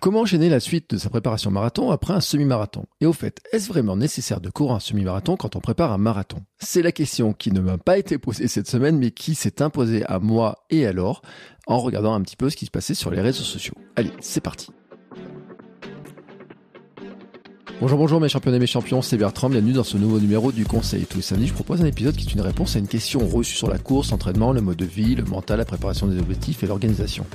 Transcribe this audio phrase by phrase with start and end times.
[0.00, 2.84] Comment enchaîner la suite de sa préparation marathon après un semi-marathon?
[3.00, 6.38] Et au fait, est-ce vraiment nécessaire de courir un semi-marathon quand on prépare un marathon?
[6.58, 10.04] C'est la question qui ne m'a pas été posée cette semaine, mais qui s'est imposée
[10.06, 11.22] à moi et alors
[11.66, 13.74] en regardant un petit peu ce qui se passait sur les réseaux sociaux.
[13.96, 14.68] Allez, c'est parti
[17.78, 20.64] Bonjour, bonjour mes champions et mes champions, c'est Bertrand, bienvenue dans ce nouveau numéro du
[20.64, 21.04] Conseil.
[21.04, 23.54] Tous les samedis, je propose un épisode qui est une réponse à une question reçue
[23.54, 26.66] sur la course, l'entraînement, le mode de vie, le mental, la préparation des objectifs et
[26.66, 27.26] l'organisation.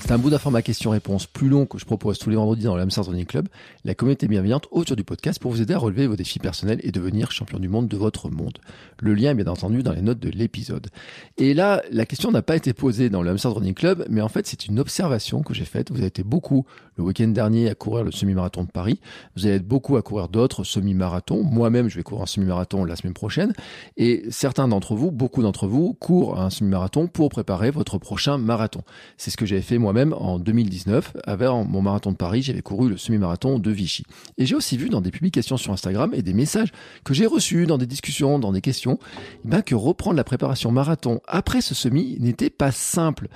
[0.00, 2.74] C'est un bout d'un format question-réponse plus long que je propose tous les vendredis dans
[2.74, 3.48] le Hamster Running Club,
[3.84, 6.90] la communauté bienveillante autour du podcast pour vous aider à relever vos défis personnels et
[6.92, 8.58] devenir champion du monde de votre monde.
[8.98, 10.88] Le lien est bien entendu dans les notes de l'épisode.
[11.36, 14.28] Et là, la question n'a pas été posée dans le Hamster Running Club, mais en
[14.28, 15.90] fait, c'est une observation que j'ai faite.
[15.90, 16.64] Vous avez été beaucoup
[17.00, 19.00] le week-end dernier à courir le semi-marathon de Paris.
[19.34, 21.42] Vous allez être beaucoup à courir d'autres semi-marathons.
[21.42, 23.54] Moi-même, je vais courir un semi-marathon la semaine prochaine.
[23.96, 28.82] Et certains d'entre vous, beaucoup d'entre vous, courent un semi-marathon pour préparer votre prochain marathon.
[29.16, 31.16] C'est ce que j'avais fait moi-même en 2019.
[31.24, 34.04] Avec mon marathon de Paris, j'avais couru le semi-marathon de Vichy.
[34.36, 36.70] Et j'ai aussi vu dans des publications sur Instagram et des messages
[37.04, 38.98] que j'ai reçus dans des discussions, dans des questions,
[39.46, 43.28] eh ben que reprendre la préparation marathon après ce semi n'était pas simple.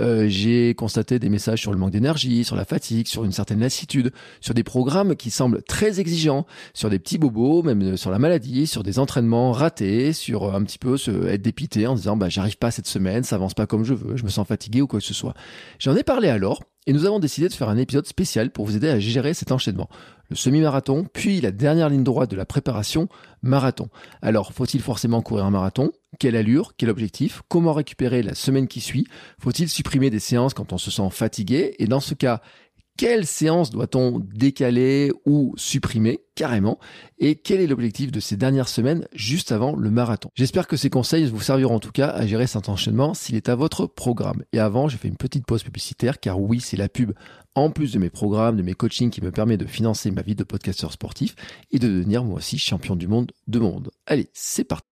[0.00, 3.60] Euh, j'ai constaté des messages sur le manque d'énergie, sur la fatigue, sur une certaine
[3.60, 8.18] lassitude, sur des programmes qui semblent très exigeants, sur des petits bobos, même sur la
[8.18, 12.28] maladie, sur des entraînements ratés, sur un petit peu se, être dépité en disant bah
[12.28, 14.86] j'arrive pas cette semaine, ça avance pas comme je veux, je me sens fatigué ou
[14.86, 15.34] quoi que ce soit.
[15.78, 18.76] J'en ai parlé alors et nous avons décidé de faire un épisode spécial pour vous
[18.76, 19.88] aider à gérer cet enchaînement.
[20.30, 23.08] Le semi-marathon, puis la dernière ligne droite de la préparation,
[23.42, 23.88] marathon.
[24.20, 25.92] Alors, faut-il forcément courir un marathon?
[26.18, 26.72] Quelle allure?
[26.76, 27.42] Quel objectif?
[27.48, 29.06] Comment récupérer la semaine qui suit?
[29.38, 31.76] Faut-il supprimer des séances quand on se sent fatigué?
[31.78, 32.40] Et dans ce cas,
[32.98, 36.78] quelle séance doit-on décaler ou supprimer carrément?
[37.18, 40.28] Et quel est l'objectif de ces dernières semaines juste avant le marathon?
[40.34, 43.48] J'espère que ces conseils vous serviront en tout cas à gérer cet enchaînement s'il est
[43.48, 44.44] à votre programme.
[44.52, 47.12] Et avant, j'ai fait une petite pause publicitaire car oui, c'est la pub
[47.54, 50.34] en plus de mes programmes, de mes coachings qui me permet de financer ma vie
[50.34, 51.34] de podcasteur sportif
[51.70, 53.90] et de devenir moi aussi champion du monde de monde.
[54.06, 54.86] Allez, c'est parti.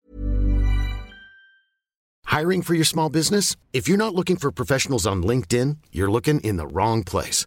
[2.31, 3.57] Hiring for your small business?
[3.73, 7.47] If you're not looking for professionals on LinkedIn, you're looking in the wrong place.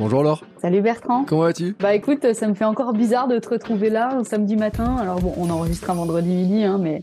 [0.00, 0.42] Bonjour Laure.
[0.62, 1.26] Salut Bertrand.
[1.28, 1.76] Comment vas-tu?
[1.78, 4.96] Bah écoute, ça me fait encore bizarre de te retrouver là un samedi matin.
[4.96, 7.02] Alors bon, on enregistre un vendredi midi, hein, mais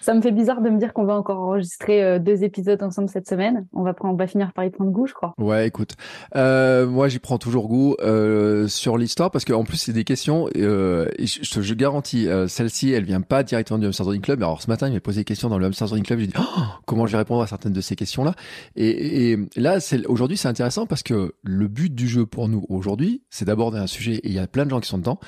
[0.00, 3.08] ça me fait bizarre de me dire qu'on va encore enregistrer euh, deux épisodes ensemble
[3.08, 3.66] cette semaine.
[3.72, 5.34] On va, prendre, on va finir par y prendre goût, je crois.
[5.38, 5.94] Ouais, écoute,
[6.36, 10.48] euh, moi j'y prends toujours goût euh, sur l'histoire parce qu'en plus c'est des questions.
[10.54, 14.42] Je, je, garantis, celle-ci, elle vient pas directement du Hamster Club.
[14.42, 16.18] Alors ce matin, il m'a posé des questions dans le Hamster Club.
[16.18, 18.34] J'ai dit oh, comment je vais répondre à certaines de ces questions-là?
[18.76, 19.78] Et, et là,
[20.08, 23.86] aujourd'hui, c'est intéressant parce que le but du jeu pour nous aujourd'hui, c'est d'aborder un
[23.86, 25.18] sujet et il y a plein de gens qui sont dedans.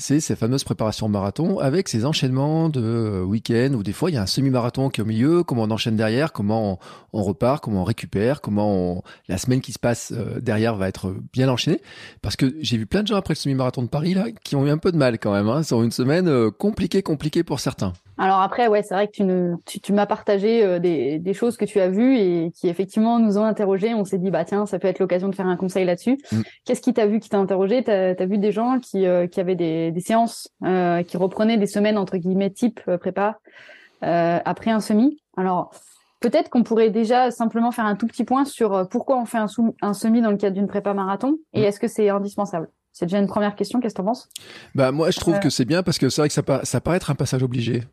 [0.00, 4.14] C'est ces fameuses préparations marathon avec ces enchaînements de euh, week-end où des fois il
[4.14, 6.80] y a un semi-marathon qui est au milieu, comment on enchaîne derrière, comment
[7.12, 11.14] on, repart, comment on récupère, comment la semaine qui se passe euh, derrière va être
[11.34, 11.82] bien enchaînée.
[12.22, 14.66] Parce que j'ai vu plein de gens après le semi-marathon de Paris là qui ont
[14.66, 15.50] eu un peu de mal quand même.
[15.50, 17.92] Hein, sur une semaine euh, compliquée, compliquée pour certains.
[18.20, 21.32] Alors après, ouais, c'est vrai que tu, ne, tu, tu m'as partagé euh, des, des,
[21.32, 23.94] choses que tu as vues et qui effectivement nous ont interrogés.
[23.94, 26.18] On s'est dit, bah tiens, ça peut être l'occasion de faire un conseil là-dessus.
[26.30, 26.42] Mm.
[26.66, 27.82] Qu'est-ce qui t'a vu, qui t'a interrogé?
[27.82, 31.56] T'as as vu des gens qui, euh, qui avaient des, des séances, euh, qui reprenaient
[31.56, 33.38] des semaines entre guillemets type prépa
[34.02, 35.18] après un semi?
[35.38, 35.70] Alors
[36.20, 39.46] peut-être qu'on pourrait déjà simplement faire un tout petit point sur pourquoi on fait un,
[39.80, 41.64] un semi dans le cadre d'une prépa marathon et mm.
[41.64, 42.68] est-ce que c'est indispensable?
[42.92, 43.80] C'est déjà une première question.
[43.80, 44.28] Qu'est-ce que tu en penses?
[44.74, 46.98] Bah moi, je trouve que c'est bien parce que c'est vrai que ça, ça paraît
[46.98, 47.84] être un passage obligé.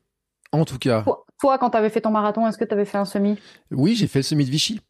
[0.51, 1.03] En tout cas.
[1.39, 3.37] Toi, quand tu avais fait ton marathon, est-ce que tu avais fait un semi?
[3.71, 4.81] Oui, j'ai fait le semi de Vichy.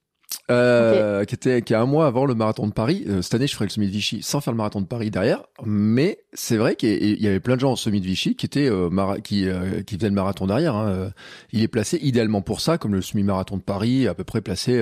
[0.50, 3.04] Euh, qui était qui est un mois avant le marathon de Paris.
[3.08, 5.12] Euh, cette année, je ferai le semi de Vichy sans faire le marathon de Paris
[5.12, 5.44] derrière.
[5.66, 8.70] Mais c'est vrai qu'il y avait plein de gens au semi de Vichy qui étaient
[8.70, 8.90] euh,
[9.22, 9.48] qui
[9.86, 10.76] qui faisaient le marathon derrière.
[10.76, 11.12] Hein.
[11.52, 14.42] Il est placé idéalement pour ça, comme le semi marathon de Paris, à peu près
[14.42, 14.82] placé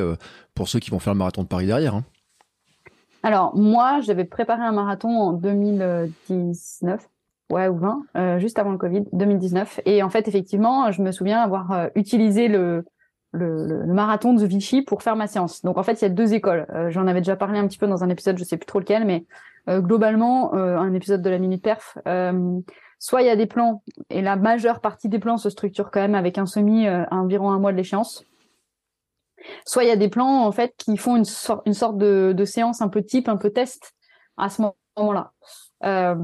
[0.53, 1.95] pour ceux qui vont faire le marathon de Paris derrière.
[1.95, 2.05] Hein.
[3.23, 7.07] Alors moi, j'avais préparé un marathon en 2019
[7.51, 9.81] ouais ou 20, euh, juste avant le Covid, 2019.
[9.85, 12.85] Et en fait, effectivement, je me souviens avoir euh, utilisé le,
[13.31, 15.63] le, le, marathon de Vichy pour faire ma séance.
[15.63, 16.65] Donc en fait, il y a deux écoles.
[16.73, 18.79] Euh, j'en avais déjà parlé un petit peu dans un épisode, je sais plus trop
[18.79, 19.25] lequel, mais
[19.67, 21.97] globalement, un épisode de la minute perf.
[22.99, 23.81] soit il y a des plans
[24.11, 27.49] et la majeure partie des plans se structure quand même avec un semi à environ
[27.49, 28.23] un mois de l'échéance.
[29.65, 32.45] Soit il y a des plans en fait qui font une, sorte une sorte de,
[32.45, 33.95] séance un peu type, un peu test
[34.37, 35.31] à ce moment moment-là.
[35.83, 36.15] Euh,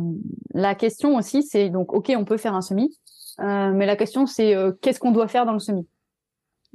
[0.54, 2.98] la question aussi, c'est donc, ok, on peut faire un semi,
[3.40, 5.88] euh, mais la question, c'est euh, qu'est-ce qu'on doit faire dans le semi?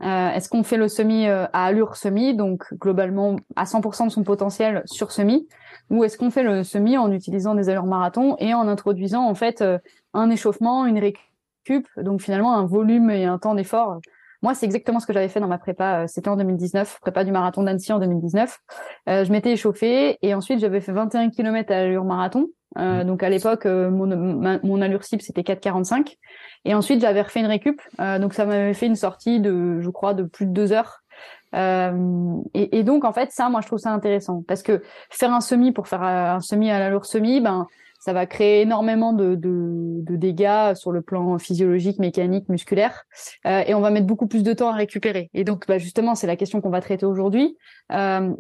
[0.03, 4.83] Est-ce qu'on fait le semi à allure semi, donc globalement à 100% de son potentiel
[4.85, 5.49] sur semi,
[5.89, 9.35] ou est-ce qu'on fait le semi en utilisant des allures marathon et en introduisant en
[9.35, 9.65] fait
[10.13, 14.01] un échauffement, une récup, donc finalement un volume et un temps d'effort
[14.43, 16.07] moi, c'est exactement ce que j'avais fait dans ma prépa.
[16.09, 18.59] C'était en 2019, prépa du marathon d'Annecy en 2019.
[19.09, 22.49] Euh, je m'étais échauffée et ensuite j'avais fait 21 km à allure marathon.
[22.79, 23.07] Euh, mmh.
[23.07, 24.07] donc à l'époque, euh, mon,
[24.63, 26.17] mon allure cible c'était 4,45.
[26.65, 27.81] Et ensuite j'avais refait une récup.
[28.01, 31.01] Euh, donc ça m'avait fait une sortie de, je crois, de plus de deux heures.
[31.55, 35.41] Et, et, donc en fait ça, moi je trouve ça intéressant parce que faire un
[35.41, 37.67] semi pour faire un semi à l'allure semi, ben
[38.07, 43.03] ça va créer énormément de, de, de, dégâts sur le plan physiologique, mécanique, musculaire,
[43.47, 45.29] euh, et on va mettre beaucoup plus de temps à récupérer.
[45.35, 47.57] Et donc, bah, justement, c'est la question qu'on va traiter aujourd'hui.
[47.91, 48.33] Euh,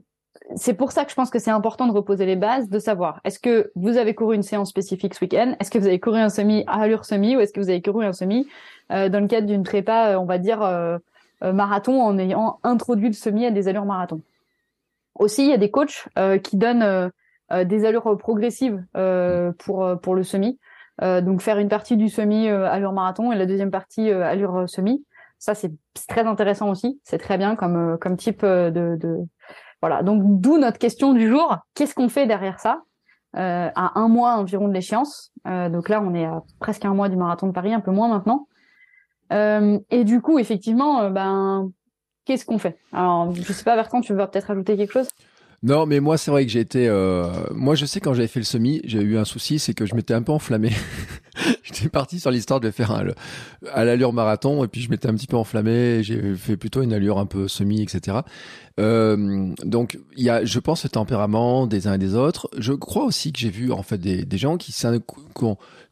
[0.54, 3.20] c'est pour ça que je pense que c'est important de reposer les bases, de savoir
[3.24, 6.20] est-ce que vous avez couru une séance spécifique ce week-end, est-ce que vous avez couru
[6.20, 8.46] un semi à allure semi, ou est-ce que vous avez couru un semi?
[8.92, 10.96] Euh, dans le cadre d'une prépa, euh, on va dire euh,
[11.42, 14.20] euh, marathon, en ayant introduit le semi à des allures marathon.
[15.16, 16.06] Aussi, il y a des coachs
[16.44, 17.10] qui donnent
[17.50, 20.58] des allures progressives euh, pour euh, pour le semi.
[21.00, 25.04] donc faire une partie du semi allure marathon et la deuxième partie allure semi.
[25.38, 25.72] Ça c'est
[26.08, 27.00] très intéressant aussi.
[27.04, 29.18] C'est très bien comme comme type de, de...
[29.82, 30.02] voilà.
[30.02, 31.58] Donc d'où notre question du jour.
[31.74, 32.82] Qu'est-ce qu'on fait derrière ça
[33.36, 35.32] euh, à un mois environ de l'échéance?
[35.46, 37.90] Euh, donc là, on est à presque un mois du marathon de Paris, un peu
[37.90, 38.48] moins maintenant.
[39.32, 41.70] Euh, et du coup, effectivement, ben,
[42.24, 42.78] qu'est-ce qu'on fait?
[42.92, 45.08] Alors, je sais pas, Bertrand, tu veux peut-être ajouter quelque chose?
[45.66, 46.86] Non, mais moi, c'est vrai que j'ai été.
[46.86, 47.26] Euh...
[47.52, 49.96] Moi, je sais quand j'avais fait le semi, j'ai eu un souci, c'est que je
[49.96, 50.70] m'étais un peu enflammé.
[51.64, 53.04] J'étais parti sur l'histoire de faire un,
[53.72, 56.04] à l'allure marathon, et puis je m'étais un petit peu enflammé.
[56.04, 58.18] J'ai fait plutôt une allure un peu semi, etc.
[58.78, 62.48] Euh, donc, il y a, je pense, ce tempérament des uns et des autres.
[62.56, 64.70] Je crois aussi que j'ai vu en fait des, gens qui,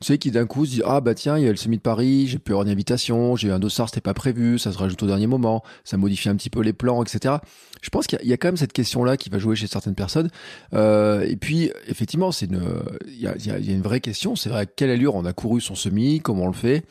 [0.01, 1.77] tu sais, qui d'un coup se disent ah bah tiens, il y a le semi
[1.77, 4.73] de Paris, j'ai pu avoir une invitation, j'ai eu un dossard, c'était pas prévu, ça
[4.73, 7.37] se rajoute au dernier moment, ça modifie un petit peu les plans, etc.
[7.83, 10.31] Je pense qu'il y, a quand même cette question-là qui va jouer chez certaines personnes.
[10.73, 12.63] Euh, et puis, effectivement, c'est une,
[13.07, 14.37] il y a, une vraie question.
[14.37, 16.85] C'est vrai à quelle allure on a couru son semi, comment on le fait?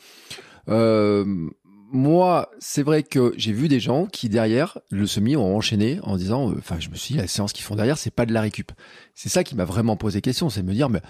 [0.70, 1.26] Euh,
[1.92, 6.18] moi, c'est vrai que j'ai vu des gens qui derrière le semi ont enchaîné en
[6.18, 8.42] disant, enfin, je me suis dit, la séance qu'ils font derrière, c'est pas de la
[8.42, 8.72] récup.
[9.14, 11.02] C'est ça qui m'a vraiment posé question, c'est de me dire, mais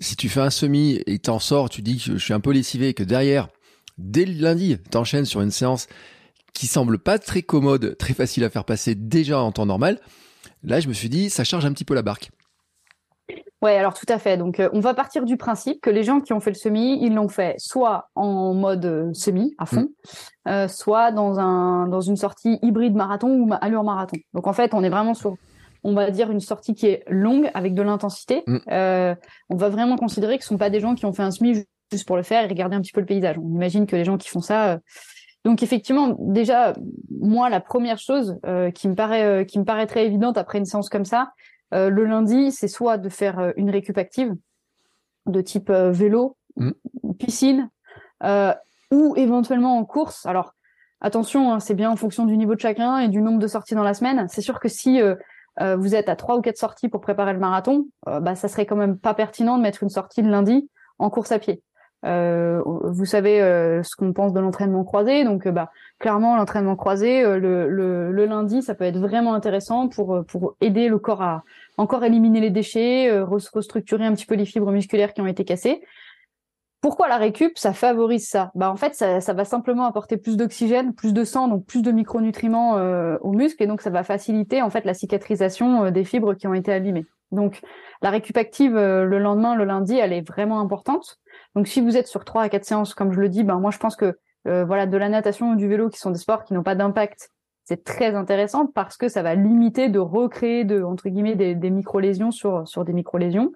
[0.00, 2.52] si tu fais un semi et t'en sors, tu dis que je suis un peu
[2.52, 3.48] lessivé, que derrière,
[3.98, 5.86] dès le lundi, t'enchaînes sur une séance
[6.54, 10.00] qui semble pas très commode, très facile à faire passer déjà en temps normal.
[10.64, 12.30] Là, je me suis dit, ça charge un petit peu la barque.
[13.60, 14.36] Ouais, alors tout à fait.
[14.36, 16.98] Donc, euh, on va partir du principe que les gens qui ont fait le semi,
[17.02, 19.88] ils l'ont fait soit en mode euh, semi à fond,
[20.46, 20.48] mm.
[20.48, 24.16] euh, soit dans un dans une sortie hybride marathon ou allure marathon.
[24.32, 25.36] Donc, en fait, on est vraiment sur,
[25.88, 28.42] on va dire une sortie qui est longue avec de l'intensité.
[28.46, 28.58] Mm.
[29.48, 31.64] on va vraiment considérer que ce sont pas des gens qui ont fait un semi
[31.90, 33.36] juste pour le faire et regarder un petit peu le paysage.
[33.38, 34.78] On imagine que les gens qui font ça.
[35.44, 36.74] Donc effectivement, déjà,
[37.20, 38.38] moi, la première chose
[38.74, 41.30] qui me paraît qui me paraît très évidente après une séance comme ça,
[41.74, 44.34] euh, le lundi, c'est soit de faire euh, une récup active
[45.26, 46.70] de type euh, vélo, mm.
[47.18, 47.70] piscine,
[48.90, 50.24] ou éventuellement en course.
[50.26, 50.54] Alors
[51.00, 53.74] attention, hein, c'est bien en fonction du niveau de chacun et du nombre de sorties
[53.74, 54.26] dans la semaine.
[54.28, 55.00] C'est sûr que si
[55.60, 58.76] vous êtes à trois ou quatre sorties pour préparer le marathon, bah ça serait quand
[58.76, 61.62] même pas pertinent de mettre une sortie le lundi en course à pied.
[62.04, 66.76] Euh, vous savez euh, ce qu'on pense de l'entraînement croisé, donc euh, bah clairement l'entraînement
[66.76, 71.22] croisé le, le, le, lundi ça peut être vraiment intéressant pour pour aider le corps
[71.22, 71.42] à
[71.76, 75.82] encore éliminer les déchets, restructurer un petit peu les fibres musculaires qui ont été cassées.
[76.80, 78.52] Pourquoi la récup ça favorise ça?
[78.54, 81.90] Bah en fait ça, va simplement apporter plus d'oxygène, plus de sang, donc plus de
[81.90, 82.74] micronutriments
[83.20, 86.54] aux muscles et donc ça va faciliter en fait la cicatrisation des fibres qui ont
[86.54, 87.06] été abîmées.
[87.32, 87.60] Donc
[88.00, 91.18] la récup active le lendemain, le lundi, elle est vraiment importante.
[91.56, 93.72] Donc si vous êtes sur trois à quatre séances, comme je le dis, ben moi
[93.72, 94.16] je pense que
[94.46, 96.74] euh, voilà de la natation ou du vélo qui sont des sports qui n'ont pas
[96.74, 97.30] d'impact,
[97.64, 102.30] c'est très intéressant parce que ça va limiter de recréer entre guillemets des, micro lésions
[102.30, 103.52] sur sur des micro lésions.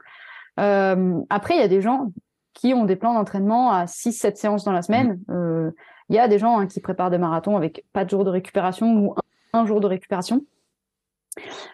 [0.60, 2.08] Euh, après il y a des gens
[2.54, 5.21] qui ont des plans d'entraînement à 6-7 séances dans la semaine.
[5.28, 5.32] Mmh.
[5.32, 5.71] Euh,
[6.09, 8.30] il y a des gens hein, qui préparent des marathons avec pas de jour de
[8.30, 9.14] récupération ou
[9.52, 10.42] un jour de récupération.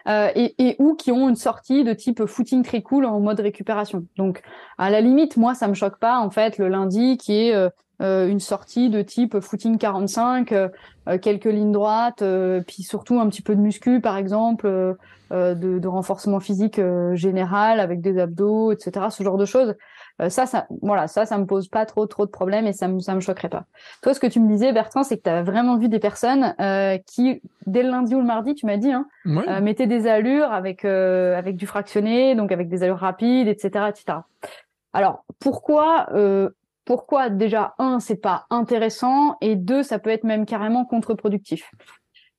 [0.07, 3.41] Euh, et, et, ou qui ont une sortie de type footing très cool en mode
[3.41, 4.05] récupération.
[4.15, 4.41] Donc,
[4.77, 8.29] à la limite, moi, ça me choque pas en fait le lundi qui est euh,
[8.29, 10.53] une sortie de type footing 45,
[11.21, 12.23] quelques lignes droites,
[12.65, 14.65] puis surtout un petit peu de muscu par exemple,
[15.31, 16.79] de, de, renforcement physique
[17.13, 19.07] général avec des abdos, etc.
[19.09, 19.75] Ce genre de choses.
[20.21, 22.87] Euh, ça, ça, voilà, ça, ça me pose pas trop, trop de problèmes et ça
[22.87, 23.65] me, ça me choquerait pas.
[24.01, 26.55] Toi, ce que tu me disais, Bertrand, c'est que tu as vraiment vu des personnes
[26.59, 30.07] euh, qui, dès le lundi ou le mardi, tu m'as dit, hein, euh, mettaient des
[30.07, 34.19] allures avec avec du fractionné, donc avec des allures rapides, etc., etc.
[34.93, 36.07] Alors, pourquoi
[36.85, 41.71] pourquoi déjà un c'est pas intéressant et deux ça peut être même carrément contre-productif?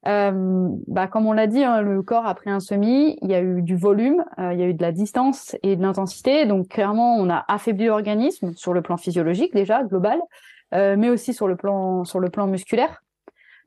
[0.06, 3.42] Euh, bah, comme on l'a dit, hein, le corps après un semi, il y a
[3.42, 6.46] eu du volume, euh, il y a eu de la distance et de l'intensité.
[6.46, 10.20] Donc clairement, on a affaibli l'organisme sur le plan physiologique déjà global,
[10.74, 13.02] euh, mais aussi sur le plan sur le plan musculaire.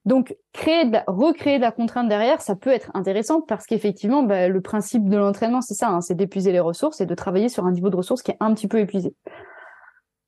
[0.06, 4.50] Donc créer de recréer de la contrainte derrière, ça peut être intéressant parce qu'effectivement, bah,
[4.50, 7.66] le principe de l'entraînement, c'est ça, hein, c'est d'épuiser les ressources et de travailler sur
[7.66, 9.16] un niveau de ressources qui est un petit peu épuisé.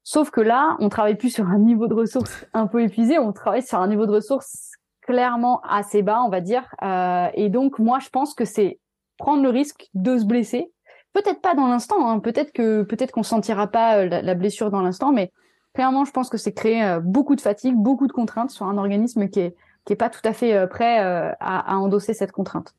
[0.04, 3.34] Sauf que là, on travaille plus sur un niveau de ressources un peu épuisé, on
[3.34, 4.75] travaille sur un niveau de ressources
[5.06, 6.64] clairement assez bas, on va dire.
[6.82, 8.80] Euh, et donc, moi, je pense que c'est
[9.18, 10.72] prendre le risque de se blesser.
[11.14, 12.20] Peut-être pas dans l'instant, hein.
[12.20, 15.32] peut-être que peut-être qu'on sentira pas euh, la, blessure dans l'instant, mais
[15.74, 18.78] clairement, je pense que c'est créer euh, beaucoup de fatigue, beaucoup de contraintes sur un
[18.78, 22.74] organisme qui est qui est pas tout à fait prêt à, endosser cette contrainte.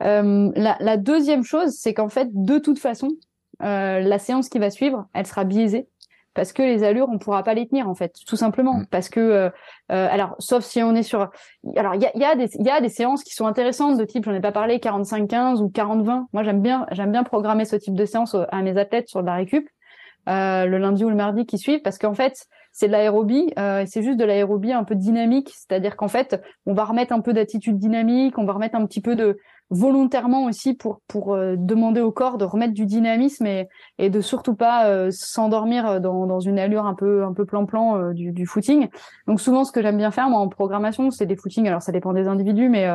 [0.00, 3.10] La, la, deuxième chose, c'est qu'en fait, de toute façon,
[3.60, 5.86] la séance qui va suivre, elle sera biaisée
[6.34, 8.78] parce que les allures on pourra pas les tenir en fait tout simplement.
[8.78, 8.86] Mm.
[8.90, 9.50] parce que euh,
[9.90, 11.30] euh, alors sauf si on est sur
[11.76, 13.98] alors il y a, y a des il y a des séances qui sont intéressantes
[13.98, 17.12] de type j'en ai pas parlé 45 15 ou 40 20 moi j'aime bien j'aime
[17.12, 19.68] bien programmer ce type de séance à mes athlètes sur la récup
[20.28, 23.84] euh, le lundi ou le mardi qui suivent parce qu'en fait c'est de l'aérobie euh,
[23.88, 25.50] c'est juste de l'aérobie un peu dynamique.
[25.52, 29.00] C'est-à-dire qu'en fait on va remettre un peu d'attitude dynamique on va remettre un petit
[29.00, 29.38] peu de
[29.72, 34.20] volontairement aussi pour pour euh, demander au corps de remettre du dynamisme et, et de
[34.20, 38.46] surtout pas euh, s'endormir dans, dans une allure un peu un peu plan-plan euh, du,
[38.46, 38.88] footing.
[39.26, 41.90] Donc souvent ce que j'aime bien faire moi en programmation, c'est des footings alors ça
[41.90, 42.86] dépend des individus mais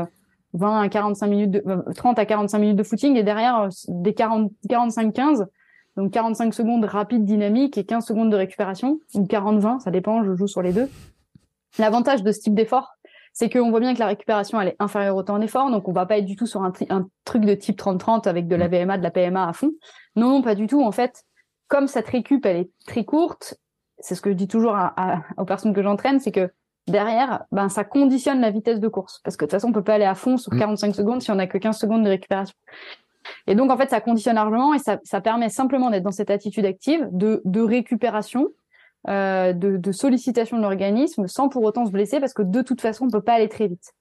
[0.53, 1.63] 20 à 45 minutes de
[1.95, 5.47] 30 à 45 minutes de footing et derrière des 40 45 15
[5.95, 10.23] donc 45 secondes rapide dynamique et 15 secondes de récupération ou 40 20, ça dépend,
[10.23, 10.87] je joue sur les deux.
[11.79, 12.96] L'avantage de ce type d'effort,
[13.39, 15.91] c'est qu'on voit bien que la récupération elle est inférieure au temps d'effort, donc on
[15.91, 16.71] va pas être du tout sur un,
[17.23, 18.71] truc de type 30-30 avec de la mm.
[18.71, 19.73] VMA, de la PMA à fond.
[20.15, 20.81] Non, non, pas du tout.
[20.81, 21.23] En fait,
[21.67, 23.53] comme cette récup elle est très courte,
[23.99, 24.75] c'est ce que je dis toujours
[25.37, 26.49] aux personnes que j'entraîne, c'est que
[26.87, 29.83] derrière, ben ça conditionne la vitesse de course, parce que de toute façon on peut
[29.83, 30.93] pas aller à fond sur 45 mm.
[30.93, 32.55] secondes si on a que 15 secondes de récupération.
[33.45, 36.31] Et donc en fait ça conditionne largement et ça, ça permet simplement d'être dans cette
[36.31, 38.47] attitude active de, de récupération
[39.09, 42.81] euh, de, de, sollicitation de l'organisme sans pour autant se blesser parce que de toute
[42.81, 43.93] façon on peut pas aller très vite.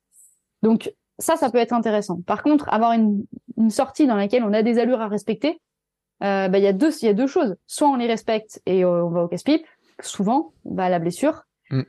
[0.62, 2.20] Donc ça, ça peut être intéressant.
[2.22, 3.24] Par contre, avoir une,
[3.56, 5.60] une sortie dans laquelle on a des allures à respecter,
[6.22, 7.56] euh, bah, il y a deux, y a deux choses.
[7.66, 9.64] Soit on les respecte et euh, on va au casse-pipe,
[10.00, 11.42] souvent, bah, la blessure.
[11.70, 11.82] Mm.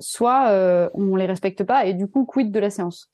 [0.00, 3.08] Soit on les respecte pas et du coup quid de la séance?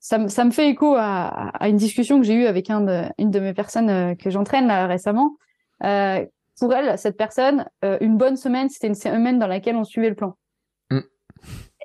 [0.00, 3.02] Ça, ça me fait écho à, à une discussion que j'ai eue avec un de,
[3.18, 5.36] une de mes personnes que j'entraîne récemment,
[5.84, 6.24] euh,
[6.58, 10.08] pour elle, cette personne, euh, une bonne semaine, c'était une semaine dans laquelle on suivait
[10.08, 10.36] le plan.
[10.90, 11.00] Mm.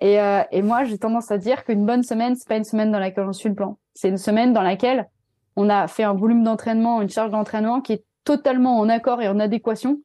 [0.01, 2.91] Et, euh, et moi, j'ai tendance à dire qu'une bonne semaine, c'est pas une semaine
[2.91, 3.77] dans laquelle on suit le plan.
[3.93, 5.07] C'est une semaine dans laquelle
[5.55, 9.27] on a fait un volume d'entraînement, une charge d'entraînement qui est totalement en accord et
[9.27, 9.99] en adéquation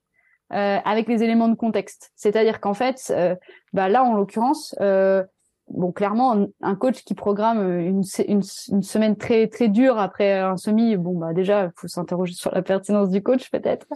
[0.52, 2.12] euh, avec les éléments de contexte.
[2.14, 3.34] C'est-à-dire qu'en fait, euh,
[3.72, 5.24] bah là, en l'occurrence, euh,
[5.68, 8.42] bon, clairement, un coach qui programme une, une,
[8.72, 12.52] une, semaine très très dure après un semi, bon bah déjà, il faut s'interroger sur
[12.52, 13.86] la pertinence du coach peut-être.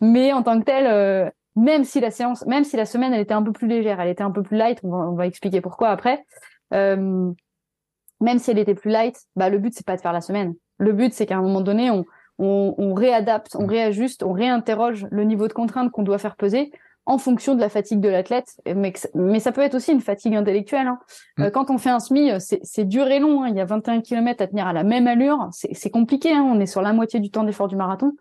[0.00, 3.20] Mais en tant que tel, euh, même si la séance, même si la semaine elle
[3.20, 5.26] était un peu plus légère, elle était un peu plus light, on va, on va
[5.26, 6.24] expliquer pourquoi après.
[6.72, 7.32] Euh,
[8.20, 10.54] même si elle était plus light, bah le but c'est pas de faire la semaine.
[10.78, 12.04] Le but c'est qu'à un moment donné, on,
[12.38, 16.72] on, on réadapte, on réajuste, on réinterroge le niveau de contrainte qu'on doit faire peser
[17.10, 18.54] en fonction de la fatigue de l'athlète.
[18.64, 20.86] Mais, mais ça peut être aussi une fatigue intellectuelle.
[20.86, 20.98] Hein.
[21.36, 21.42] Mm.
[21.42, 23.42] Euh, quand on fait un SMI, euh, c'est dur et long.
[23.42, 23.48] Hein.
[23.48, 25.48] Il y a 21 km à tenir à la même allure.
[25.50, 26.32] C'est compliqué.
[26.32, 26.46] Hein.
[26.48, 28.12] On est sur la moitié du temps d'effort du marathon.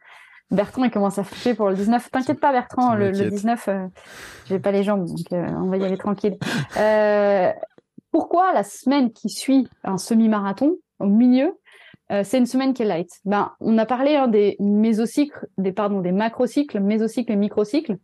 [0.50, 2.10] Bertrand, il commence à flipper pour le 19.
[2.10, 3.86] T'inquiète pas, Bertrand, le, 19, euh,
[4.48, 6.40] j'ai pas les jambes, donc euh, on va y aller tranquille.
[8.12, 11.56] pourquoi la semaine qui suit un semi-marathon, au milieu,
[12.24, 13.12] c'est une semaine qui est light?
[13.26, 18.00] Ben, on a parlé hein, des mésocycles, des pardon, des macrocycles, mésocycles et microcycles.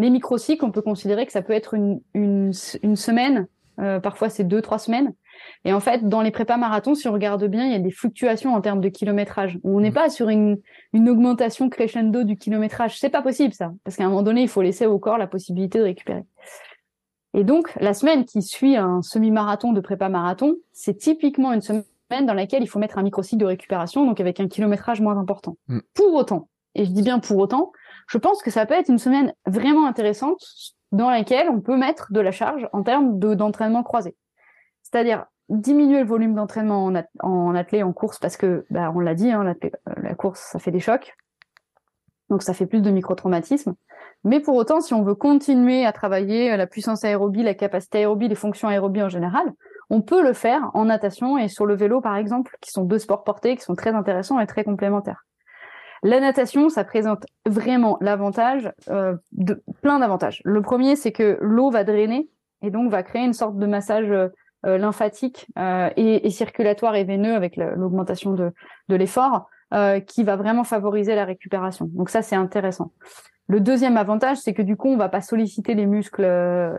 [0.00, 2.52] Les microcycles, on peut considérer que ça peut être une, une,
[2.82, 3.46] une semaine,
[3.78, 5.12] euh, parfois c'est deux, trois semaines.
[5.64, 7.90] Et en fait, dans les prépas marathons, si on regarde bien, il y a des
[7.90, 9.58] fluctuations en termes de kilométrage.
[9.62, 9.94] On n'est mmh.
[9.94, 10.58] pas sur une,
[10.92, 12.98] une augmentation crescendo du kilométrage.
[12.98, 15.26] C'est pas possible ça, parce qu'à un moment donné, il faut laisser au corps la
[15.26, 16.24] possibilité de récupérer.
[17.34, 21.84] Et donc, la semaine qui suit un semi-marathon de prépa marathon, c'est typiquement une semaine
[22.26, 25.56] dans laquelle il faut mettre un microcycle de récupération, donc avec un kilométrage moins important.
[25.68, 25.78] Mmh.
[25.94, 27.72] Pour autant, et je dis bien pour autant,
[28.10, 30.42] je pense que ça peut être une semaine vraiment intéressante
[30.90, 34.16] dans lesquelles on peut mettre de la charge en termes d'entraînement croisé.
[34.82, 39.54] C'est-à-dire diminuer le volume d'entraînement en, en course, parce que, bah, on l'a dit, hein,
[40.02, 41.14] la, course, ça fait des chocs.
[42.30, 43.74] Donc ça fait plus de micro-traumatismes.
[44.24, 48.28] Mais pour autant, si on veut continuer à travailler la puissance aérobie, la capacité aérobie,
[48.28, 49.52] les fonctions aérobie en général,
[49.88, 52.98] on peut le faire en natation et sur le vélo, par exemple, qui sont deux
[52.98, 55.24] sports portés, qui sont très intéressants et très complémentaires.
[56.02, 60.40] La natation, ça présente vraiment l'avantage euh, de plein d'avantages.
[60.44, 62.30] Le premier, c'est que l'eau va drainer
[62.62, 64.28] et donc va créer une sorte de massage euh,
[64.78, 68.52] lymphatique euh, et, circulatoire et veineux avec l'augmentation de,
[68.88, 69.48] l'effort,
[70.06, 71.88] qui va vraiment favoriser la récupération.
[71.92, 72.92] Donc ça, c'est intéressant.
[73.46, 76.22] Le deuxième avantage, c'est que du coup, on va pas solliciter les muscles,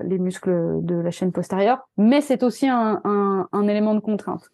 [0.03, 4.49] les muscles de la chaîne postérieure, mais c'est aussi un, élément de contrainte.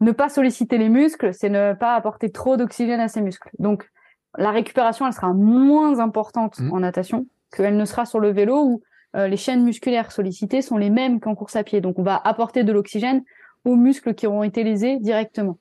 [0.00, 3.50] Ne pas solliciter les muscles, c'est ne pas apporter trop d'oxygène à ces muscles.
[3.58, 3.88] Donc,
[4.36, 6.72] la récupération, elle sera moins importante mmh.
[6.72, 8.82] en natation qu'elle ne sera sur le vélo où
[9.16, 11.80] euh, les chaînes musculaires sollicitées sont les mêmes qu'en course à pied.
[11.80, 13.24] Donc, on va apporter de l'oxygène
[13.64, 15.58] aux muscles qui auront été lésés directement.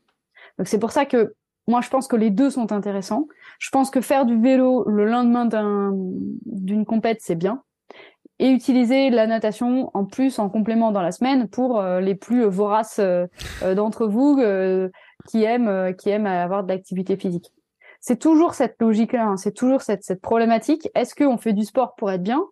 [0.58, 1.34] Donc, c'est pour ça que
[1.67, 3.27] moi, je pense que les deux sont intéressants.
[3.60, 5.50] Je pense que faire du vélo le lendemain
[6.46, 7.62] d'une compète, c'est bien.
[8.39, 12.44] Et utiliser la natation en plus en complément dans la semaine pour euh, les plus
[12.46, 13.25] voraces euh,
[13.63, 14.39] euh, d'entre vous
[15.27, 17.51] qui aiment qui aiment avoir de l'activité physique.
[18.00, 19.38] C'est toujours cette logique-là, hein.
[19.38, 20.88] c'est toujours cette, cette problématique.
[20.94, 22.44] Est-ce qu'on fait du sport pour être bien?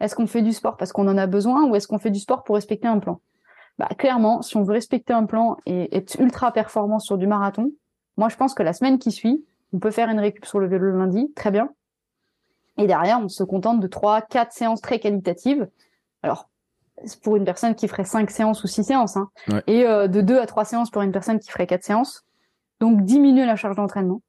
[0.00, 2.18] Est-ce qu'on fait du sport parce qu'on en a besoin ou est-ce qu'on fait du
[2.18, 3.20] sport pour respecter un plan?
[3.78, 7.72] Bah, Clairement, si on veut respecter un plan et être ultra performant sur du marathon,
[8.18, 10.66] moi, je pense que la semaine qui suit, on peut faire une récup sur le
[10.66, 11.70] vélo le lundi, très bien.
[12.78, 15.68] Et derrière, on se contente de trois, quatre séances très qualitatives.
[16.22, 16.48] Alors,
[17.04, 19.30] c'est pour une personne qui ferait cinq séances ou six séances, hein.
[19.66, 22.24] et euh, de deux à trois séances pour une personne qui ferait quatre séances.
[22.80, 24.22] Donc, diminuer la charge d'entraînement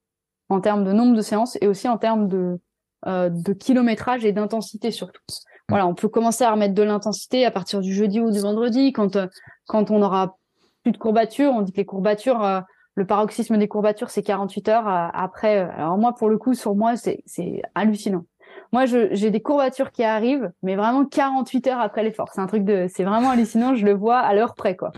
[0.49, 2.59] en termes de nombre de séances et aussi en termes de,
[3.05, 5.21] euh, de kilométrage et d'intensité surtout.
[5.67, 8.91] Voilà, on peut commencer à remettre de l'intensité à partir du jeudi ou du vendredi
[8.91, 9.27] quand euh,
[9.67, 10.37] quand on aura
[10.81, 11.51] plus de courbatures.
[11.53, 12.63] On dit que les courbatures
[12.95, 15.57] le paroxysme des courbatures, c'est 48 heures après.
[15.57, 18.25] Alors moi, pour le coup, sur moi, c'est hallucinant.
[18.71, 22.29] Moi, j'ai des courbatures qui arrivent, mais vraiment 48 heures après l'effort.
[22.33, 23.75] C'est un truc de, c'est vraiment hallucinant.
[23.75, 24.91] Je le vois à l'heure près, quoi.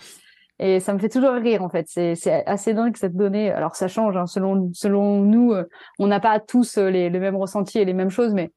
[0.60, 1.86] Et ça me fait toujours rire, en fait.
[1.88, 3.52] C'est assez dingue cette donnée.
[3.52, 5.64] Alors ça change, hein, selon selon nous, euh,
[6.00, 8.52] on n'a pas tous les, les, mêmes ressentis et les mêmes choses, mais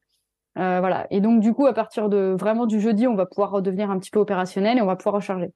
[0.59, 1.07] euh, voilà.
[1.09, 3.97] Et donc du coup, à partir de vraiment du jeudi, on va pouvoir redevenir un
[3.97, 5.51] petit peu opérationnel et on va pouvoir recharger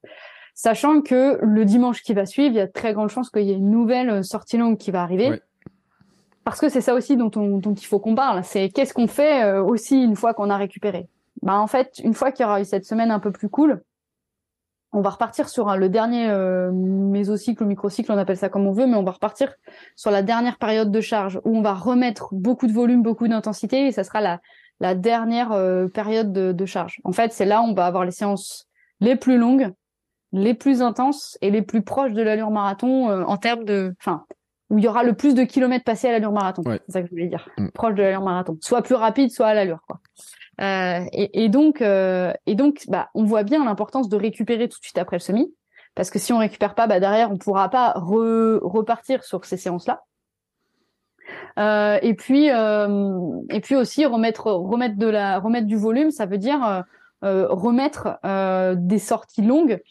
[0.59, 3.51] sachant que le dimanche qui va suivre, il y a très grandes chances qu'il y
[3.51, 5.39] ait une nouvelle euh, sortie longue qui va arriver.
[6.43, 8.43] Parce que c'est ça aussi dont, on, dont il faut qu'on parle.
[8.43, 11.07] C'est qu'est-ce qu'on fait euh, aussi une fois qu'on a récupéré?
[11.41, 13.81] Bah en fait, une fois qu'il y aura eu cette semaine un peu plus cool,
[14.91, 18.71] on va repartir sur le dernier euh, mésocycle ou microcycle, on appelle ça comme on
[18.71, 19.53] veut, mais on va repartir
[19.95, 23.85] sur la dernière période de charge où on va remettre beaucoup de volume, beaucoup d'intensité,
[23.85, 24.39] et ça sera la,
[24.79, 26.99] la dernière euh, période de, de charge.
[27.03, 28.67] En fait, c'est là où on va avoir les séances
[28.99, 29.71] les plus longues,
[30.31, 34.25] les plus intenses et les plus proches de l'allure marathon euh, en termes de, enfin,
[34.69, 36.61] où il y aura le plus de kilomètres passés à l'allure marathon.
[36.65, 37.49] C'est ça que je voulais dire.
[37.57, 37.69] Mm.
[37.69, 38.57] Proche de l'allure marathon.
[38.61, 39.99] Soit plus rapide, soit à l'allure, quoi.
[40.61, 44.77] Euh, et, et, donc, euh, et donc, bah, on voit bien l'importance de récupérer tout
[44.79, 45.53] de suite après le semi,
[45.95, 50.03] parce que si on récupère pas, bah derrière, on pourra pas repartir sur ces séances-là.
[51.57, 56.25] Euh, et puis, euh, et puis aussi remettre, remettre de la, remettre du volume, ça
[56.25, 56.83] veut dire
[57.21, 58.19] remettre
[58.75, 59.81] des sorties longues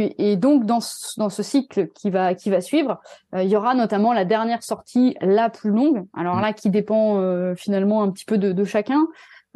[0.00, 3.00] et donc dans ce, dans ce cycle qui va qui va suivre,
[3.34, 6.06] euh, il y aura notamment la dernière sortie la plus longue.
[6.14, 9.06] Alors là, qui dépend euh, finalement un petit peu de, de chacun.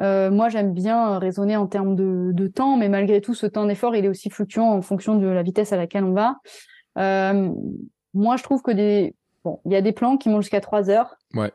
[0.01, 3.67] Euh, moi, j'aime bien raisonner en termes de, de, temps, mais malgré tout, ce temps
[3.67, 6.37] d'effort, il est aussi fluctuant en fonction de la vitesse à laquelle on va.
[8.15, 10.91] moi, je trouve que des bon, il y a des plans qui montent jusqu'à 3
[10.91, 11.17] heures.
[11.35, 11.53] Ouais.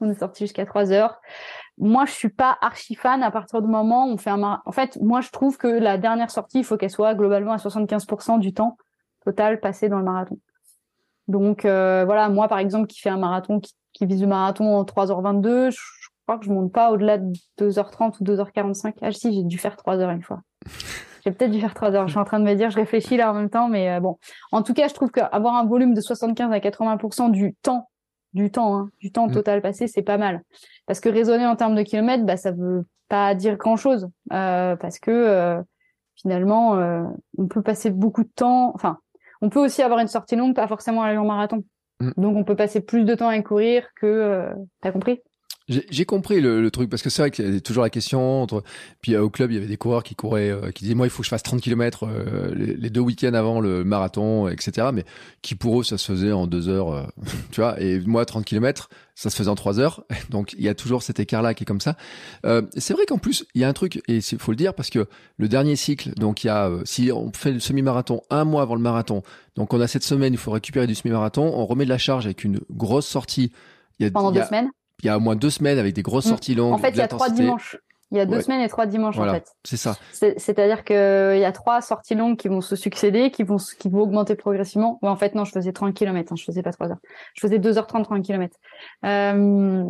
[0.00, 1.20] On est sorti jusqu'à 3 heures
[1.80, 4.72] moi, je suis pas archi fan à partir du moment où on fait un En
[4.72, 8.38] fait, moi, je trouve que la dernière sortie, il faut qu'elle soit globalement à 75%
[8.38, 8.76] du temps
[9.24, 10.38] total passé dans le marathon.
[11.26, 14.84] Donc, euh, voilà, moi, par exemple, qui fait un marathon, qui, vise le marathon en
[14.84, 15.78] 3h22, je,
[16.26, 18.94] crois que je monte pas au-delà de 2h30 ou 2h45.
[19.00, 20.40] Ah, si, j'ai dû faire 3 h une fois.
[21.24, 22.06] J'ai peut-être dû faire 3 heures.
[22.08, 24.00] Je suis en train de me dire, je réfléchis là en même temps, mais euh,
[24.00, 24.18] bon.
[24.52, 27.88] En tout cas, je trouve qu'avoir un volume de 75 à 80% du temps
[28.32, 29.32] du temps, hein, du temps mm.
[29.32, 30.42] total passé, c'est pas mal.
[30.86, 34.08] Parce que raisonner en termes de kilomètres, bah, ça veut pas dire grand-chose.
[34.32, 35.60] Euh, parce que euh,
[36.14, 37.02] finalement, euh,
[37.38, 38.72] on peut passer beaucoup de temps.
[38.74, 38.98] Enfin,
[39.42, 41.64] on peut aussi avoir une sortie longue, pas forcément à long marathon.
[42.00, 42.10] Mm.
[42.16, 44.48] Donc, on peut passer plus de temps à courir que.
[44.80, 45.20] T'as compris?
[45.88, 48.42] J'ai compris le, le, truc parce que c'est vrai qu'il y a toujours la question
[48.42, 48.64] entre
[49.00, 51.10] puis au club il y avait des coureurs qui couraient euh, qui disaient moi il
[51.10, 55.04] faut que je fasse 30 km euh, les, deux week-ends avant le marathon etc mais
[55.42, 57.02] qui pour eux ça se faisait en deux heures euh,
[57.52, 57.80] tu vois.
[57.80, 60.04] Et moi 30 km ça se faisait en trois heures.
[60.30, 61.96] Donc il y a toujours cet écart là qui est comme ça.
[62.76, 64.90] C'est vrai qu'en plus il y a un truc et il faut le dire parce
[64.90, 65.06] que
[65.36, 68.74] le dernier cycle donc il y a si on fait le semi-marathon un mois avant
[68.74, 69.22] le marathon
[69.56, 72.24] donc on a cette semaine il faut récupérer du semi-marathon on remet de la charge
[72.24, 73.52] avec une grosse sortie.
[73.98, 74.70] Il y a, pendant deux semaines?
[75.02, 76.30] Il y a au moins deux semaines avec des grosses mm.
[76.30, 76.74] sorties longues.
[76.74, 77.78] En fait, il y a trois dimanches.
[78.12, 79.54] Il y a deux semaines et trois dimanches en fait.
[79.64, 79.96] C'est ça.
[80.12, 84.00] C'est-à-dire qu'il y a trois sorties longues qui vont se succéder, qui vont qui vont
[84.00, 84.98] augmenter progressivement.
[85.02, 86.98] Ouais, en fait non, je faisais 30 km, hein, je faisais pas 3 heures.
[87.34, 88.56] Je faisais 2h30 30 km.
[89.04, 89.84] Euh,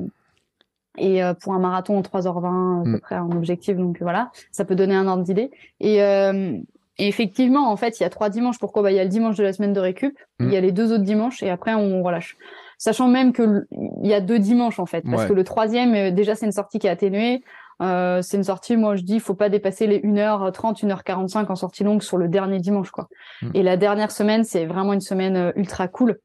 [0.99, 3.01] et euh, pour un marathon en 3h20 à peu mm.
[3.01, 5.51] près en objectif donc voilà, ça peut donner un ordre d'idée.
[5.79, 6.59] Et, euh,
[6.99, 8.59] et effectivement, en fait, il y a trois dimanches.
[8.59, 8.83] Pourquoi?
[8.83, 10.65] Bah, il y a le dimanche de la semaine de récup, il y a mm.
[10.65, 12.37] les deux autres dimanches et après on relâche
[12.81, 13.67] sachant même que
[14.03, 16.53] il y a deux dimanches en fait, parce que le troisième, euh, déjà c'est une
[16.53, 17.45] sortie qui est atténuée.
[17.83, 21.55] Euh, c'est une sortie, moi je dis, il faut pas dépasser les 1h30, 1h45 en
[21.55, 23.09] sortie longue sur le dernier dimanche quoi.
[23.43, 23.51] Hmm.
[23.55, 26.19] Et la dernière semaine, c'est vraiment une semaine euh, ultra cool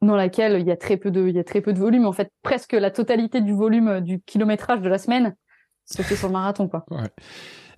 [0.00, 2.06] dans laquelle il y a très peu de il y a très peu de volume
[2.06, 5.34] en fait, presque la totalité du volume du kilométrage de la semaine
[5.86, 6.84] se fait sur le marathon quoi.
[6.90, 7.08] Ouais.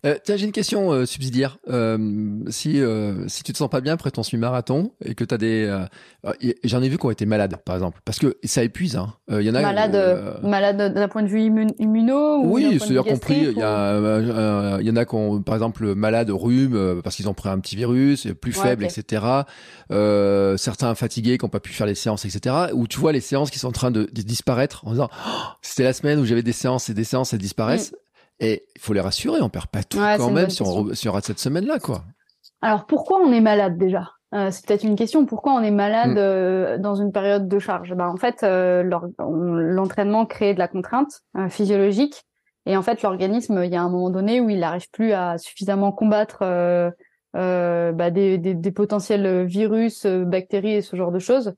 [0.07, 1.59] Euh, tiens, j'ai une question euh, subsidiaire.
[1.69, 1.99] Euh,
[2.49, 5.39] si euh, si tu te sens pas bien après ton semi-marathon et que tu as
[5.39, 6.33] des, euh,
[6.65, 8.97] j'en ai vu qui ont été malades, par exemple, parce que ça épuise.
[8.97, 9.15] Hein.
[9.29, 11.43] Il y en a malade, malade d'un point de vue
[11.79, 12.45] immuno.
[12.45, 13.49] oui, c'est-à-dire compris.
[13.51, 17.35] Il y a, y en a qui ont, par exemple, malade rhume parce qu'ils ont
[17.35, 19.25] pris un petit virus, plus faible, etc.
[20.57, 22.55] certains fatigués qui n'ont pas pu faire les séances, etc.
[22.73, 25.31] Où tu vois les séances qui sont en train de, disparaître en disant, oh,
[25.63, 27.93] c'était la semaine où j'avais des séances et des séances elles disparaissent.
[27.93, 28.06] Mm.
[28.41, 31.13] Et il faut les rassurer, on perd pas tout quand même si on, si on,
[31.13, 32.05] rate cette semaine-là, quoi.
[32.61, 34.11] Alors pourquoi on est malade déjà?
[34.35, 35.25] Euh, C'est peut-être une question.
[35.25, 36.19] Pourquoi on est malade mm.
[36.19, 37.95] euh, dans une période de charge?
[37.95, 38.83] Bah, En fait, euh,
[39.19, 42.25] l'entraînement crée de la contrainte euh, physiologique.
[42.67, 45.39] Et en fait, l'organisme, il y a un moment donné où il n'arrive plus à
[45.39, 46.41] suffisamment combattre
[47.33, 51.55] bah, des, des, des, potentiels virus, bactéries et ce genre de choses.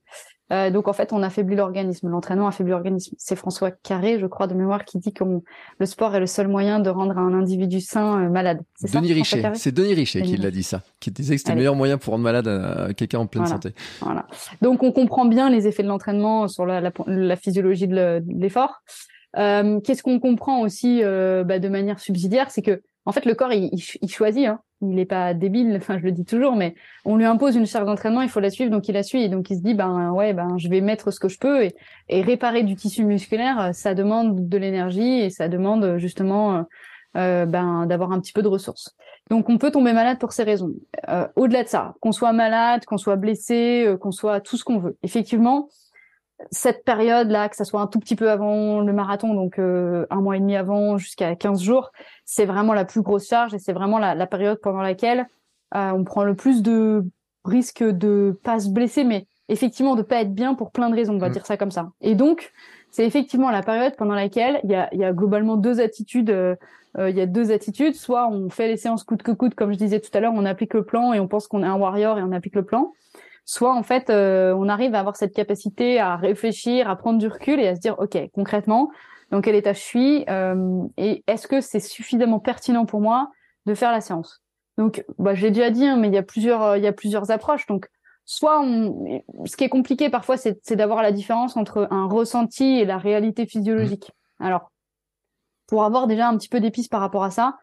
[0.52, 2.08] Euh, donc en fait, on affaiblit l'organisme.
[2.08, 3.14] L'entraînement affaiblit l'organisme.
[3.18, 6.48] C'est François Carré, je crois, de mémoire, qui dit que le sport est le seul
[6.48, 8.60] moyen de rendre un individu sain euh, malade.
[8.74, 9.50] C'est Denis Richet.
[9.54, 12.12] C'est Denis Richet qui l'a dit ça, qui disait que c'était le meilleur moyen pour
[12.12, 13.74] rendre malade euh, quelqu'un en pleine santé.
[14.00, 14.26] Voilà.
[14.62, 18.82] Donc on comprend bien les effets de l'entraînement sur la, la, la, physiologie de l'effort.
[19.36, 23.34] Euh, Qu'est-ce qu'on comprend aussi euh, bah, de manière subsidiaire, c'est que en fait le
[23.34, 24.46] corps il, il choisit.
[24.46, 27.66] Hein il n'est pas débile, enfin je le dis toujours, mais on lui impose une
[27.66, 29.74] charge d'entraînement, il faut la suivre, donc il la suit, et donc il se dit
[29.74, 31.74] ben ouais ben je vais mettre ce que je peux et,
[32.08, 36.64] et réparer du tissu musculaire, ça demande de l'énergie et ça demande justement
[37.16, 38.94] euh, ben d'avoir un petit peu de ressources.
[39.30, 40.72] Donc on peut tomber malade pour ces raisons.
[41.08, 44.64] Euh, au-delà de ça, qu'on soit malade, qu'on soit blessé, euh, qu'on soit tout ce
[44.64, 44.96] qu'on veut.
[45.02, 45.68] Effectivement,
[46.50, 50.20] cette période-là, que ça soit un tout petit peu avant le marathon, donc euh, un
[50.20, 51.90] mois et demi avant jusqu'à 15 jours,
[52.24, 55.26] c'est vraiment la plus grosse charge et c'est vraiment la, la, période pendant laquelle
[55.74, 57.04] euh, on prend le plus de
[57.44, 61.14] risques de pas se blesser, mais effectivement de pas être bien pour plein de raisons,
[61.14, 61.32] on va mm.
[61.32, 61.90] dire ça comme ça.
[62.00, 62.52] Et donc,
[62.90, 66.30] c'est effectivement la période pendant laquelle il y a, y a globalement deux attitudes.
[66.30, 66.56] Euh,
[67.10, 67.94] il y a deux attitudes.
[67.94, 70.44] Soit on fait les séances coûte que coûte, comme je disais tout à l'heure, on
[70.46, 72.92] applique le plan et on pense qu'on est un warrior et on applique le plan
[73.48, 77.28] soit en fait euh, on arrive à avoir cette capacité à réfléchir, à prendre du
[77.28, 78.90] recul et à se dire ok concrètement
[79.30, 83.30] dans quel état je suis euh, et est-ce que c'est suffisamment pertinent pour moi
[83.64, 84.42] de faire la séance?
[84.76, 87.30] Donc bah, j'ai déjà dit hein, mais il y a plusieurs il y a plusieurs
[87.30, 87.88] approches donc
[88.26, 89.22] soit on...
[89.46, 93.46] ce qui est compliqué parfois c'est d'avoir la différence entre un ressenti et la réalité
[93.46, 94.12] physiologique.
[94.40, 94.44] Mmh.
[94.44, 94.70] Alors
[95.68, 97.56] pour avoir déjà un petit peu d'épices par rapport à ça,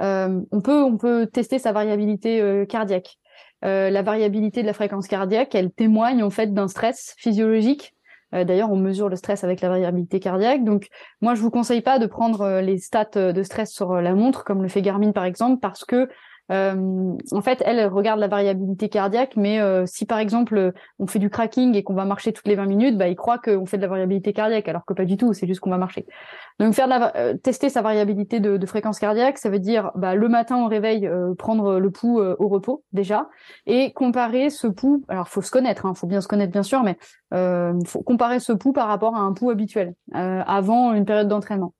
[0.00, 3.16] euh, on peut on peut tester sa variabilité cardiaque.
[3.64, 7.94] Euh, la variabilité de la fréquence cardiaque, elle témoigne en fait d'un stress physiologique.
[8.34, 10.64] Euh, d'ailleurs, on mesure le stress avec la variabilité cardiaque.
[10.64, 10.88] Donc,
[11.20, 14.44] moi, je vous conseille pas de prendre euh, les stats de stress sur la montre,
[14.44, 16.08] comme le fait Garmin par exemple, parce que
[16.50, 21.18] euh, en fait, elle, regarde la variabilité cardiaque, mais euh, si par exemple on fait
[21.18, 23.76] du cracking et qu'on va marcher toutes les 20 minutes, bah, il croit qu'on fait
[23.76, 26.06] de la variabilité cardiaque, alors que pas du tout, c'est juste qu'on va marcher.
[26.58, 30.14] Donc faire de la, euh, tester sa variabilité de, fréquence cardiaque, ça veut dire bah,
[30.14, 31.08] le matin au réveil
[31.38, 33.28] prendre le pouls au repos déjà
[33.66, 35.02] et comparer ce pouls.
[35.08, 36.96] Alors faut se connaître, hein, faut bien se connaître bien sûr, mais
[38.04, 41.74] comparer ce pouls par rapport à un pouls habituel avant une période d'entraînement.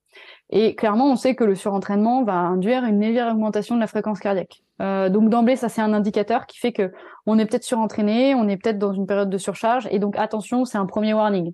[0.52, 4.18] Et clairement, on sait que le surentraînement va induire une légère augmentation de la fréquence
[4.18, 4.62] cardiaque.
[4.82, 6.92] Euh, donc d'emblée, ça c'est un indicateur qui fait que
[7.26, 10.64] on est peut-être surentraîné, on est peut-être dans une période de surcharge, et donc attention,
[10.64, 11.52] c'est un premier warning.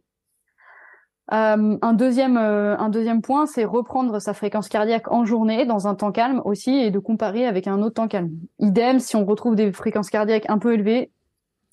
[1.32, 5.88] Euh, un deuxième euh, un deuxième point, c'est reprendre sa fréquence cardiaque en journée dans
[5.88, 8.30] un temps calme aussi et de comparer avec un autre temps calme.
[8.60, 11.10] Idem, si on retrouve des fréquences cardiaques un peu élevées,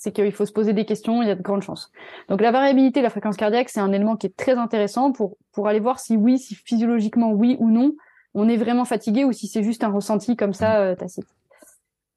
[0.04, 1.90] c'est qu'il faut se poser des questions, il y a de grandes chances.
[2.28, 5.38] Donc la variabilité de la fréquence cardiaque, c'est un élément qui est très intéressant pour,
[5.54, 7.94] pour aller voir si oui, si physiologiquement oui ou non,
[8.34, 11.26] on est vraiment fatigué ou si c'est juste un ressenti comme ça euh, tacite.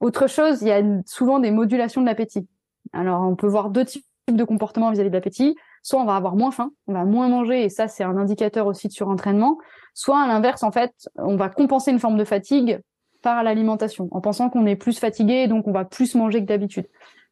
[0.00, 2.48] Autre chose, il y a souvent des modulations de l'appétit.
[2.92, 5.54] Alors on peut voir deux types de comportements vis-à-vis de l'appétit.
[5.84, 8.66] Soit on va avoir moins faim, on va moins manger, et ça c'est un indicateur
[8.66, 9.58] aussi de surentraînement.
[9.94, 12.80] Soit à l'inverse, en fait, on va compenser une forme de fatigue
[13.22, 16.86] par l'alimentation, en pensant qu'on est plus fatigué, donc on va plus manger que d'habitude.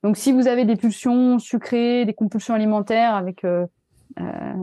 [0.04, 3.66] Donc si vous avez des pulsions sucrées, des compulsions alimentaires avec euh,
[4.20, 4.54] euh,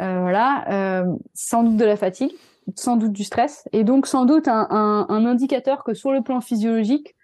[0.00, 2.32] euh voilà, sans doute de la fatigue,
[2.74, 6.22] sans doute du stress, et donc sans doute un, un, un indicateur que sur le
[6.22, 7.14] plan physiologique,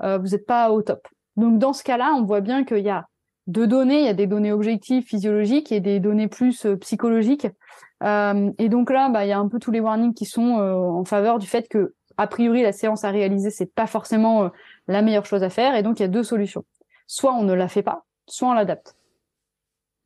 [0.00, 1.06] vous n'êtes pas au top.
[1.36, 3.06] Donc dans ce cas-là, on voit bien qu'il y a
[3.46, 7.46] deux données, il y a des données objectives physiologiques et des données plus psychologiques.
[8.02, 10.58] Euh, et donc là, bah, il y a un peu tous les warnings qui sont
[10.58, 14.50] euh, en faveur du fait que, a priori, la séance à réaliser, c'est pas forcément
[14.88, 15.74] la meilleure chose à faire.
[15.74, 16.64] Et donc, il y a deux solutions.
[17.12, 18.96] Soit on ne la fait pas, soit on l'adapte.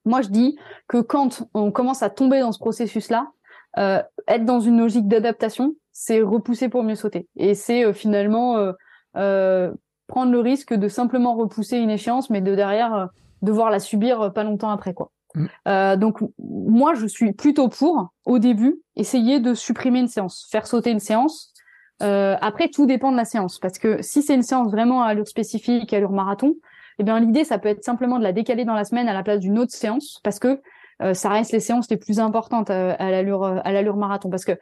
[0.04, 3.30] Moi, je dis que quand on commence à tomber dans ce processus-là,
[3.76, 7.28] être dans une logique d'adaptation, c'est repousser pour mieux sauter.
[7.36, 8.72] Et c'est finalement
[9.12, 13.10] prendre le risque de simplement repousser une échéance, mais de derrière
[13.42, 15.10] devoir la subir euh, pas longtemps après quoi.
[15.34, 15.46] Mm.
[15.68, 20.66] Euh, donc moi je suis plutôt pour au début essayer de supprimer une séance, faire
[20.66, 21.52] sauter une séance.
[22.02, 25.08] Euh, après tout dépend de la séance parce que si c'est une séance vraiment à
[25.08, 26.54] allure spécifique, à allure marathon,
[26.98, 29.22] eh bien l'idée ça peut être simplement de la décaler dans la semaine à la
[29.22, 30.60] place d'une autre séance parce que
[31.02, 34.44] euh, ça reste les séances les plus importantes à, à l'allure à l'allure marathon parce
[34.44, 34.58] que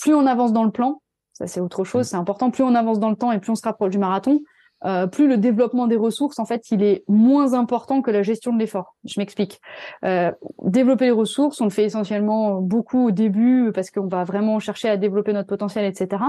[0.00, 1.00] plus on avance dans le plan,
[1.32, 2.08] ça c'est autre chose, mm.
[2.10, 4.40] c'est important, plus on avance dans le temps et plus on se rapproche du marathon,
[4.84, 8.52] euh, plus le développement des ressources, en fait, il est moins important que la gestion
[8.52, 8.96] de l'effort.
[9.04, 9.60] Je m'explique.
[10.04, 10.30] Euh,
[10.62, 14.88] développer les ressources, on le fait essentiellement beaucoup au début parce qu'on va vraiment chercher
[14.88, 16.22] à développer notre potentiel, etc.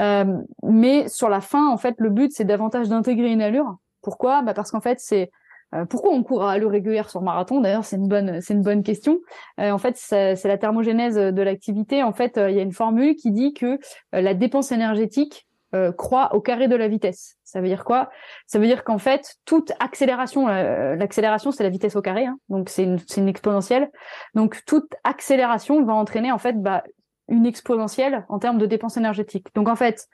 [0.00, 0.24] Euh,
[0.64, 3.76] mais sur la fin, en fait, le but, c'est davantage d'intégrer une allure.
[4.06, 4.42] Pourquoi?
[4.42, 5.32] Bah Parce qu'en fait, c'est
[5.74, 7.60] euh, pourquoi on court à allure régulière sur marathon?
[7.60, 9.18] D'ailleurs, c'est une bonne, une bonne question.
[9.58, 12.04] Euh, en fait, c'est la thermogénèse de l'activité.
[12.04, 13.80] En fait, il y a une formule qui dit que
[14.12, 17.36] la dépense énergétique euh, croît au carré de la vitesse.
[17.42, 18.08] Ça veut dire quoi?
[18.46, 22.38] Ça veut dire qu'en fait, toute accélération, euh, l'accélération c'est la vitesse au carré, hein,
[22.48, 23.90] donc c'est une, une, exponentielle.
[24.34, 26.84] Donc toute accélération va entraîner en fait bah,
[27.28, 29.48] une exponentielle en termes de dépenses énergétiques.
[29.56, 30.08] Donc en fait,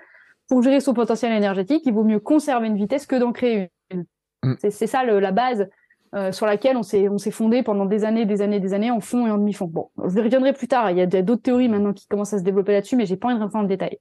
[0.53, 4.05] pour gérer son potentiel énergétique, il vaut mieux conserver une vitesse que d'en créer une.
[4.43, 4.57] Mm.
[4.59, 5.67] C'est ça le, la base
[6.15, 8.91] euh, sur laquelle on s'est on s'est fondé pendant des années, des années, des années
[8.91, 9.65] en fond et en demi-fond.
[9.65, 10.91] Bon, je reviendrai plus tard.
[10.91, 13.29] Il y a d'autres théories maintenant qui commencent à se développer là-dessus, mais j'ai pas
[13.29, 13.99] envie de rentrer dans le détail.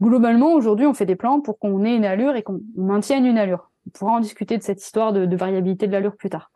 [0.00, 3.36] Globalement, aujourd'hui, on fait des plans pour qu'on ait une allure et qu'on maintienne une
[3.36, 3.72] allure.
[3.88, 6.52] On pourra en discuter de cette histoire de, variabilité de l'allure plus tard.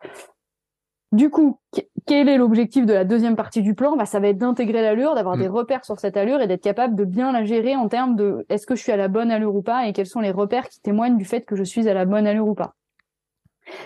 [1.11, 1.59] Du coup,
[2.05, 3.95] quel est l'objectif de la deuxième partie du plan?
[3.95, 5.53] Bah, Ça va être d'intégrer l'allure, d'avoir des mm.
[5.53, 8.65] repères sur cette allure et d'être capable de bien la gérer en termes de est-ce
[8.65, 10.81] que je suis à la bonne allure ou pas et quels sont les repères qui
[10.81, 12.75] témoignent du fait que je suis à la bonne allure ou pas.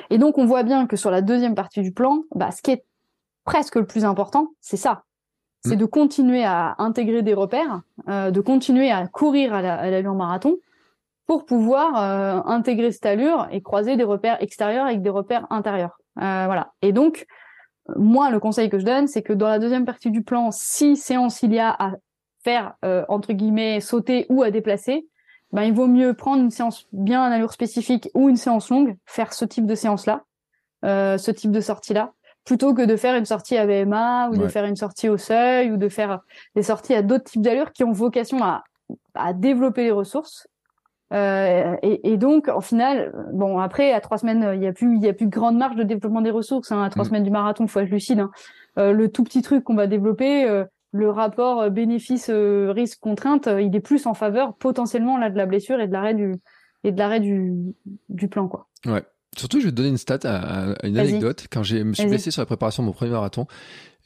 [0.10, 2.72] Et donc, on voit bien que sur la deuxième partie du plan, bah, ce qui
[2.72, 2.84] est
[3.44, 5.04] presque le plus important, c'est ça
[5.66, 5.80] c'est mm.
[5.80, 10.58] de continuer à intégrer des repères, euh, de continuer à courir à l'allure marathon
[11.26, 16.00] pour pouvoir euh, intégrer cette allure et croiser des repères extérieurs avec des repères intérieurs.
[16.20, 16.74] Euh, voilà.
[16.82, 17.26] Et donc,
[17.96, 20.98] moi, le conseil que je donne, c'est que dans la deuxième partie du plan, si
[20.98, 21.94] séance il y a à
[22.44, 22.76] faire
[23.10, 25.08] entre guillemets sauter ou à déplacer,
[25.52, 28.98] ben il vaut mieux prendre une séance bien en allure spécifique ou une séance longue,
[29.06, 30.24] faire ce type de séance là,
[30.84, 32.14] ce type de sortie là,
[32.48, 35.72] plutôt que de faire une sortie à BMA ou de faire une sortie au seuil
[35.72, 36.22] ou de faire
[36.56, 38.64] des sorties à d'autres types d'allures qui ont vocation à,
[39.14, 40.48] à développer les ressources.
[41.14, 44.98] Euh, et, et, donc, en final, bon, après, à trois semaines, il y a plus,
[44.98, 46.72] il y a plus grande marge de développement des ressources.
[46.72, 47.08] Hein, à trois mm.
[47.08, 48.20] semaines du marathon, faut être lucide.
[48.20, 48.32] Hein.
[48.78, 53.76] Euh, le tout petit truc qu'on va développer, euh, le rapport bénéfice risque contrainte, il
[53.76, 56.36] est plus en faveur potentiellement là de la blessure et de l'arrêt du
[56.84, 57.54] et de l'arrêt du
[58.08, 58.68] du plan, quoi.
[58.86, 59.04] Ouais.
[59.36, 60.20] Surtout, je vais te donner une stat,
[60.84, 61.48] une anecdote.
[61.52, 63.48] Quand je me suis blessé sur la préparation de mon premier marathon,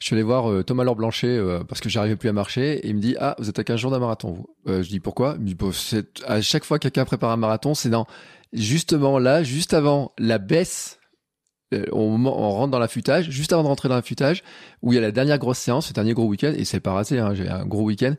[0.02, 2.78] je suis allé voir euh, Thomas Laure Blanchet euh, parce que j'arrivais plus à marcher
[2.78, 4.46] et il me dit ah vous êtes à 15 jours d'un marathon vous.
[4.66, 5.36] Euh, je dis pourquoi?
[5.38, 5.56] Il me dit
[6.26, 8.08] à chaque fois que quelqu'un prépare un marathon c'est dans
[8.52, 10.98] justement là juste avant la baisse
[11.92, 14.42] on, on, rentre dans l'affûtage, juste avant de rentrer dans l'affûtage,
[14.82, 16.92] où il y a la dernière grosse séance, le dernier gros week-end, et c'est pas
[16.92, 18.14] raté, hein, j'ai un gros week-end,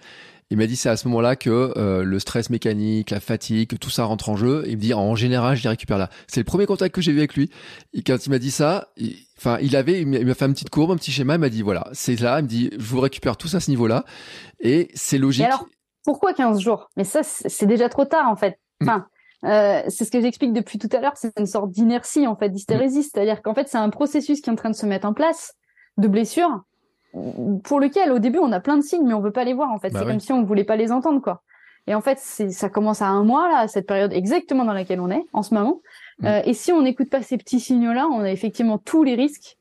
[0.49, 3.89] il m'a dit c'est à ce moment-là que euh, le stress mécanique, la fatigue, tout
[3.89, 4.63] ça rentre en jeu.
[4.67, 6.10] Il me dit en général, je les récupère là.
[6.27, 7.49] C'est le premier contact que j'ai eu avec lui.
[7.93, 8.89] Et quand il m'a dit ça,
[9.38, 11.36] enfin, il, avait, il m'a fait une petite courbe, un petit schéma.
[11.36, 12.39] Il m'a dit voilà, c'est là.
[12.39, 14.06] Il me dit je vous récupère tout ça à ce niveau-là.
[14.60, 15.45] Et c'est logique.
[15.45, 15.65] alors,
[16.03, 16.89] pourquoi 15 jours?
[16.97, 18.60] Mais ça, c'est déjà trop tard en fait.
[18.82, 18.89] Mm.
[18.89, 19.08] Enfin.
[19.45, 22.47] Euh, c'est ce que j'explique depuis tout à l'heure, c'est une sorte d'inertie en fait,
[22.47, 23.03] d'hystérésie, mm.
[23.03, 25.56] c'est-à-dire qu'en fait c'est un processus qui est en train de se mettre en place
[25.97, 26.63] de blessure
[27.63, 29.71] pour lequel au début on a plein de signes mais on veut pas les voir
[29.71, 29.89] en fait.
[29.89, 31.43] Bah c'est comme si on voulait pas les entendre quoi.
[31.88, 35.12] Et en fait, ça commence à un mois, là, cette période exactement dans laquelle on
[35.12, 35.82] est en ce moment.
[36.19, 36.26] Mm.
[36.26, 39.58] Euh, et si on n'écoute pas ces petits signaux-là, on a effectivement tous les risques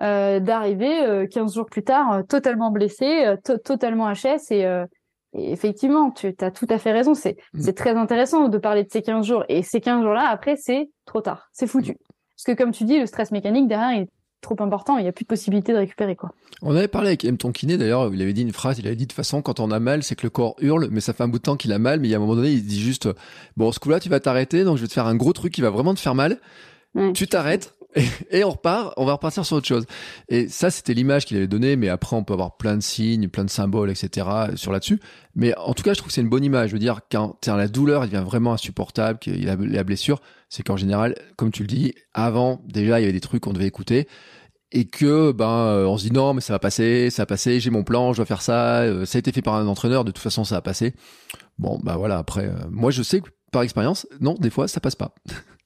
[0.00, 4.52] euh, d'arriver 15 euh, jours plus tard totalement blessé, totalement HS.
[4.52, 4.60] Et,
[5.36, 7.14] et effectivement, tu as tout à fait raison.
[7.14, 7.72] C'est mm.
[7.72, 9.44] très intéressant de parler de ces 15 jours.
[9.48, 11.48] Et ces 15 jours-là, après, c'est trop tard.
[11.52, 11.92] C'est foutu.
[11.92, 11.96] Mm.
[12.36, 14.06] Parce que comme tu dis, le stress mécanique derrière, il
[14.44, 16.30] trop important, il n'y a plus de possibilité de récupérer quoi.
[16.62, 17.36] On avait parlé avec M.
[17.36, 19.70] Tonkiné d'ailleurs, il avait dit une phrase, il avait dit de toute façon quand on
[19.70, 21.72] a mal, c'est que le corps hurle, mais ça fait un bout de temps qu'il
[21.72, 23.08] a mal, mais il y a un moment donné, il dit juste
[23.56, 25.60] bon, ce coup-là, tu vas t'arrêter, donc je vais te faire un gros truc qui
[25.60, 26.38] va vraiment te faire mal.
[27.12, 27.74] Tu t'arrêtes
[28.30, 29.86] et, on repart, on va repartir sur autre chose.
[30.28, 33.28] Et ça, c'était l'image qu'il avait donnée, mais après, on peut avoir plein de signes,
[33.28, 34.26] plein de symboles, etc.
[34.56, 35.00] sur là-dessus.
[35.34, 36.70] Mais en tout cas, je trouve que c'est une bonne image.
[36.70, 40.76] Je veux dire, quand la douleur, devient vraiment insupportable, qu'il a la blessure, c'est qu'en
[40.76, 44.08] général, comme tu le dis, avant, déjà, il y avait des trucs qu'on devait écouter
[44.74, 47.60] et que ben euh, on se dit non mais ça va passer, ça va passer,
[47.60, 50.04] j'ai mon plan, je dois faire ça, euh, ça a été fait par un entraîneur,
[50.04, 50.94] de toute façon ça va passer.
[51.58, 54.80] Bon bah voilà après, euh, moi je sais que par expérience, non des fois ça
[54.80, 55.14] passe pas.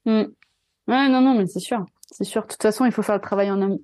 [0.05, 0.25] Mm.
[0.87, 2.42] Ouais non non mais c'est sûr, c'est sûr.
[2.42, 3.81] De toute façon il faut faire le travail en amont.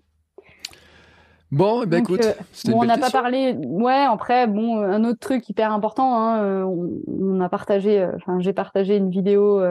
[1.54, 3.52] Bon, eh ben écoute, euh, on n'a pas parlé.
[3.52, 6.18] Ouais, après, bon, un autre truc hyper important.
[6.18, 6.64] Hein, euh,
[7.06, 9.62] on, a partagé, euh, enfin, j'ai partagé une vidéo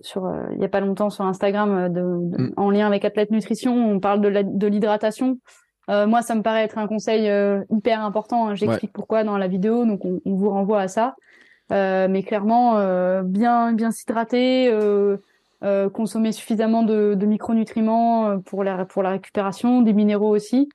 [0.00, 2.54] sur il y a pas longtemps sur Instagram de, mm.
[2.56, 3.74] en lien avec Athlète Nutrition.
[3.74, 5.38] On parle de l'hydratation.
[5.88, 7.30] moi, ça me paraît être un conseil
[7.70, 8.48] hyper important.
[8.48, 11.14] Hein, J'explique pourquoi dans la vidéo, donc on, on vous renvoie à ça.
[11.70, 14.70] mais clairement, bien bien s'hydrater.
[14.72, 15.18] Euh,
[15.92, 20.68] consommer suffisamment de, de, micronutriments euh, pour la, pour la récupération, des minéraux aussi.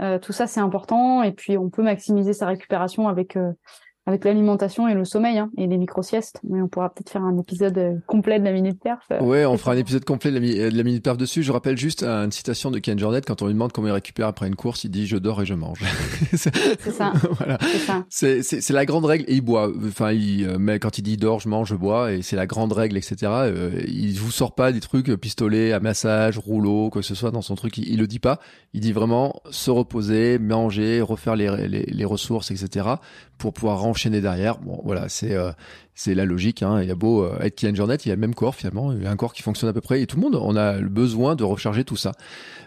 [0.00, 1.22] Euh, tout ça, c'est important.
[1.22, 3.36] Et puis, on peut maximiser sa récupération avec
[4.08, 6.40] avec l'alimentation et le sommeil hein, et les micro-siestes.
[6.42, 9.00] Mais on pourra peut-être faire un épisode euh, complet de la minute perf.
[9.12, 11.42] Euh, ouais, on fera un épisode complet de la, de la minute perf dessus.
[11.42, 14.26] Je rappelle juste une citation de Ken Jornet quand on lui demande comment il récupère
[14.26, 15.80] après une course, il dit je dors et je mange.
[16.32, 17.12] c'est ça.
[17.38, 17.58] voilà.
[18.08, 19.70] C'est la grande règle et il boit.
[19.86, 22.46] Enfin, il, euh, mais quand il dit dors, je mange, je bois et c'est la
[22.46, 23.16] grande règle, etc.
[23.24, 27.30] Euh, il vous sort pas des trucs pistolet à massage, rouleau, quoi que ce soit
[27.30, 27.76] dans son truc.
[27.76, 28.40] Il, il le dit pas.
[28.72, 32.86] Il dit vraiment se reposer, manger, refaire les, les, les ressources, etc.
[33.36, 34.58] pour pouvoir enchaîner derrière.
[34.58, 35.50] Bon, voilà, c'est euh,
[36.06, 36.62] la logique.
[36.62, 36.80] Hein.
[36.82, 38.92] Il y a beau euh, être Kylian Jornet, il y a le même corps finalement,
[38.92, 40.54] il y a un corps qui fonctionne à peu près, et tout le monde, on
[40.56, 42.12] a le besoin de recharger tout ça.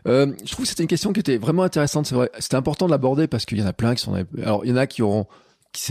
[0.07, 2.05] Euh, je trouve que c'était une question qui était vraiment intéressante.
[2.05, 4.13] C'est vrai, c'était important de l'aborder parce qu'il y en a plein qui sont.
[4.43, 5.27] Alors, il y en a qui auront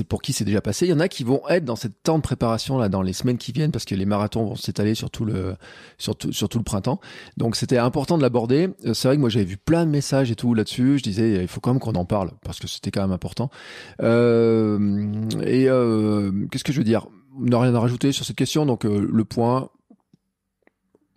[0.08, 0.86] pour qui c'est déjà passé.
[0.86, 3.12] Il y en a qui vont être dans cette temps de préparation là dans les
[3.12, 5.56] semaines qui viennent parce que les marathons vont s'étaler sur tout le
[5.98, 7.00] sur tout, sur tout le printemps.
[7.36, 8.68] Donc c'était important de l'aborder.
[8.84, 10.98] Euh, c'est vrai que moi j'avais vu plein de messages et tout là-dessus.
[10.98, 13.50] Je disais il faut quand même qu'on en parle parce que c'était quand même important.
[14.02, 17.06] Euh, et euh, qu'est-ce que je veux dire?
[17.38, 18.66] N'a rien à rajouter sur cette question.
[18.66, 19.70] Donc euh, le point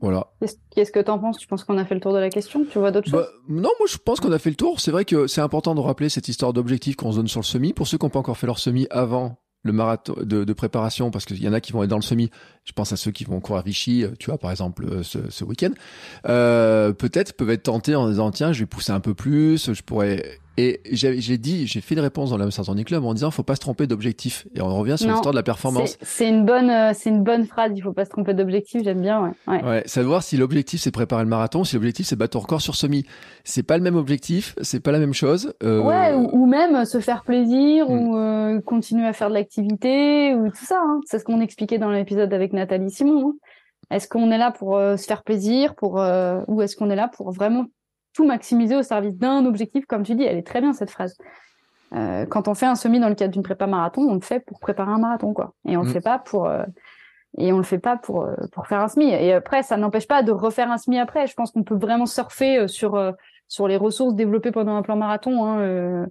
[0.04, 0.28] voilà.
[0.76, 1.38] Qu'est-ce que tu en penses?
[1.38, 2.66] Tu penses qu'on a fait le tour de la question?
[2.70, 3.34] Tu vois d'autres bah, choses?
[3.48, 4.82] Non, moi je pense qu'on a fait le tour.
[4.82, 7.46] C'est vrai que c'est important de rappeler cette histoire d'objectif qu'on se donne sur le
[7.46, 7.72] semi.
[7.72, 11.10] Pour ceux qui n'ont pas encore fait leur semi avant le marathon de, de préparation,
[11.10, 12.30] parce qu'il y en a qui vont être dans le semi.
[12.66, 15.20] Je pense à ceux qui vont courir à Vichy, tu vois, par exemple, euh, ce,
[15.30, 15.72] ce week-end.
[16.28, 19.82] Euh, Peut-être peuvent être tentés en disant tiens, je vais pousser un peu plus, je
[19.84, 23.56] pourrais et j'ai dit, j'ai fait une réponse dans l'Amsterdam Club en disant, faut pas
[23.56, 24.46] se tromper d'objectif.
[24.54, 25.98] Et on revient sur l'histoire de la performance.
[26.04, 27.72] C'est une bonne, euh, c'est une bonne phrase.
[27.76, 28.84] Il faut pas se tromper d'objectif.
[28.84, 29.22] J'aime bien.
[29.22, 29.32] Ouais.
[29.48, 29.64] ouais.
[29.64, 29.84] ouais.
[29.88, 33.04] Savoir si l'objectif c'est préparer le marathon, si l'objectif c'est battre ton record sur semi.
[33.44, 34.54] C'est pas le même objectif.
[34.62, 35.54] C'est pas la même chose.
[35.64, 35.82] Euh...
[35.82, 36.14] Ouais.
[36.14, 38.16] Ou, même se faire plaisir ou hmm.
[38.16, 40.80] euh, continuer à faire de l'activité ou tout ça.
[40.80, 41.00] Hein.
[41.06, 43.30] C'est ce qu'on expliquait dans l'épisode avec Nathalie Simon.
[43.30, 43.34] Hein.
[43.90, 47.10] Est-ce qu'on est là pour euh, se faire plaisir, pour ou est-ce qu'on est là
[47.12, 47.66] pour vraiment
[48.14, 51.18] tout maximiser au service d'un objectif, comme tu dis, elle est très bien cette phrase.
[51.96, 54.40] Euh, quand on fait un semi dans le cadre d'une prépa marathon, on le fait
[54.40, 55.54] pour préparer un marathon, quoi.
[55.68, 55.94] Et on le mm.
[55.94, 56.64] fait pas pour euh,
[57.38, 59.10] et on le fait pas pour euh, pour faire un semi.
[59.10, 61.28] Et après, ça n'empêche pas de refaire un semi après.
[61.28, 63.14] Je pense qu'on peut vraiment surfer sur
[63.48, 65.46] sur les ressources développées pendant un plan marathon.
[65.46, 66.08] Hein.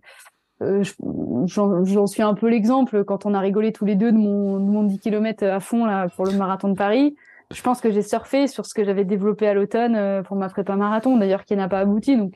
[0.60, 4.70] J'en suis un peu l'exemple quand on a rigolé tous les deux de mon, de
[4.70, 7.16] mon 10 km à fond là pour le marathon de Paris
[7.52, 10.48] je pense que j'ai surfé sur ce que j'avais développé à l'automne euh, pour ma
[10.48, 12.16] prépa marathon, d'ailleurs qui n'a pas abouti.
[12.16, 12.34] Donc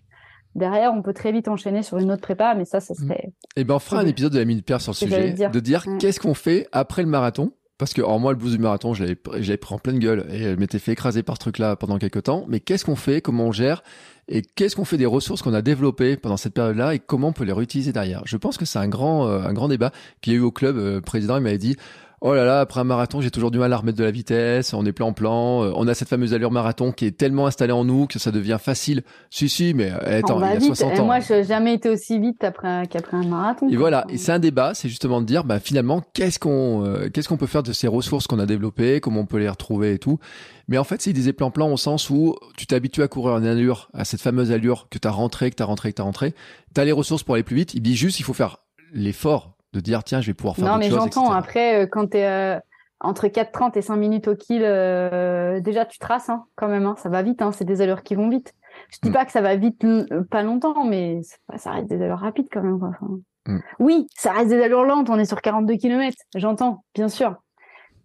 [0.54, 2.96] derrière, on peut très vite enchaîner sur une autre prépa, mais ça, ça mm.
[2.96, 3.32] serait.
[3.56, 5.84] Eh ben, on fera un épisode de la minute pierre sur le sujet, de dire
[5.98, 7.52] qu'est-ce qu'on fait après le marathon.
[7.78, 10.44] Parce que, or, moi, le blues du marathon, je l'avais pris en pleine gueule et
[10.44, 12.46] je m'étais fait écraser par ce truc-là pendant quelques temps.
[12.48, 13.20] Mais qu'est-ce qu'on fait?
[13.20, 13.82] Comment on gère?
[14.28, 16.94] Et qu'est-ce qu'on fait des ressources qu'on a développées pendant cette période-là?
[16.94, 18.22] Et comment on peut les réutiliser derrière?
[18.24, 20.50] Je pense que c'est un grand, euh, un grand débat qu'il y a eu au
[20.50, 20.78] club.
[20.78, 21.76] Euh, le président, il m'avait dit,
[22.20, 24.72] oh là là, après un marathon, j'ai toujours du mal à remettre de la vitesse,
[24.74, 27.72] on est plan plan, euh, on a cette fameuse allure marathon qui est tellement installée
[27.72, 29.02] en nous que ça devient facile.
[29.30, 31.04] Si, si, mais euh, attends, il y a 60 ans.
[31.04, 33.68] moi, je n'ai jamais été aussi vite après qu'après un marathon.
[33.68, 37.08] Et voilà, et c'est un débat, c'est justement de dire, bah, finalement, qu'est-ce qu'on euh,
[37.10, 39.94] qu'est-ce qu'on peut faire de ces ressources qu'on a développées, comment on peut les retrouver
[39.94, 40.18] et tout.
[40.68, 43.44] Mais en fait, c'est des plan plan au sens où tu t'habitues à courir en
[43.44, 46.02] allure, à cette fameuse allure que tu as rentré, que tu as rentré, que tu
[46.02, 46.34] as rentré.
[46.74, 47.74] Tu as les ressources pour aller plus vite.
[47.74, 48.58] Il dit juste, il faut faire
[48.92, 51.30] l'effort de dire tiens, je vais pouvoir faire Non, mais j'entends.
[51.30, 52.60] Après, euh, quand tu es
[53.00, 56.86] entre 4,30 et 5 minutes au kill, euh, déjà tu traces hein, quand même.
[56.86, 57.42] Hein, ça va vite.
[57.42, 58.54] Hein, c'est des allures qui vont vite.
[58.90, 59.12] Je dis Mm.
[59.12, 59.84] pas que ça va vite
[60.30, 61.20] pas longtemps, mais
[61.56, 62.78] ça reste des allures rapides quand même.
[62.78, 62.88] quoi.
[63.00, 63.58] Enfin, Mm.
[63.78, 65.08] Oui, ça reste des allures lentes.
[65.08, 66.16] On est sur 42 km.
[66.34, 67.36] J'entends, bien sûr.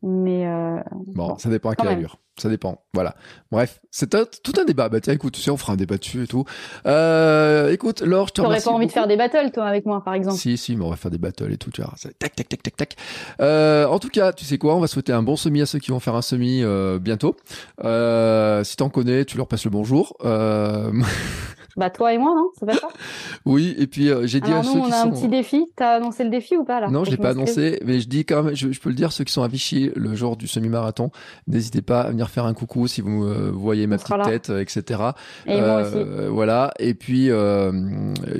[0.04, 0.78] Mais euh,
[1.08, 1.98] Bon, Bon, ça dépend à quelle même.
[1.98, 2.18] allure.
[2.38, 2.82] Ça dépend.
[2.94, 3.14] Voilà.
[3.52, 4.90] Bref, c'est un- tout un débat.
[4.90, 6.44] Bah tiens, écoute, tu sais, on fera un débat dessus et tout.
[6.88, 10.02] Euh, écoute, Laure, je te t'aurais pas envie de faire des battles, toi, avec moi,
[10.04, 10.38] par exemple?
[10.38, 11.94] Si, si, mais on va faire des battles et tout, tu vois.
[12.20, 12.96] Tac, tac, tac, tac, tac.
[13.42, 15.78] Euh, en tout cas, tu sais quoi, on va souhaiter un bon semi à ceux
[15.80, 16.64] qui vont faire un semi
[17.00, 17.36] bientôt.
[17.84, 20.16] Si t'en connais, tu leur passes le bonjour.
[21.78, 22.88] Bah toi et moi, non C'est pas ça
[23.46, 25.66] oui, et puis euh, j'ai dit à nous, ceux on qui a un petit défi.
[25.76, 28.26] T'as annoncé le défi ou pas là Non, je l'ai pas annoncé, mais je dis
[28.26, 30.48] quand même, je, je peux le dire, ceux qui sont à Vichy le jour du
[30.48, 31.12] semi-marathon,
[31.48, 34.50] n'hésitez pas à venir faire un coucou si vous euh, voyez ma On petite tête,
[34.50, 35.02] euh, etc.
[35.48, 35.96] Et moi aussi.
[35.96, 36.72] Euh, Voilà.
[36.80, 37.72] Et puis euh,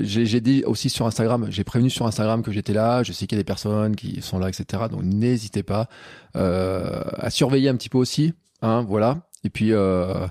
[0.00, 3.02] j'ai dit aussi sur Instagram, j'ai prévenu sur Instagram que j'étais là.
[3.02, 4.84] Je sais qu'il y a des personnes qui sont là, etc.
[4.90, 5.88] Donc n'hésitez pas
[6.36, 8.32] euh, à surveiller un petit peu aussi.
[8.62, 9.18] Hein, voilà.
[9.44, 10.26] Et puis euh,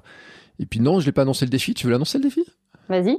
[0.60, 1.74] et puis non, je l'ai pas annoncé le défi.
[1.74, 2.44] Tu veux l'annoncer le défi?
[2.92, 3.18] Vas-y.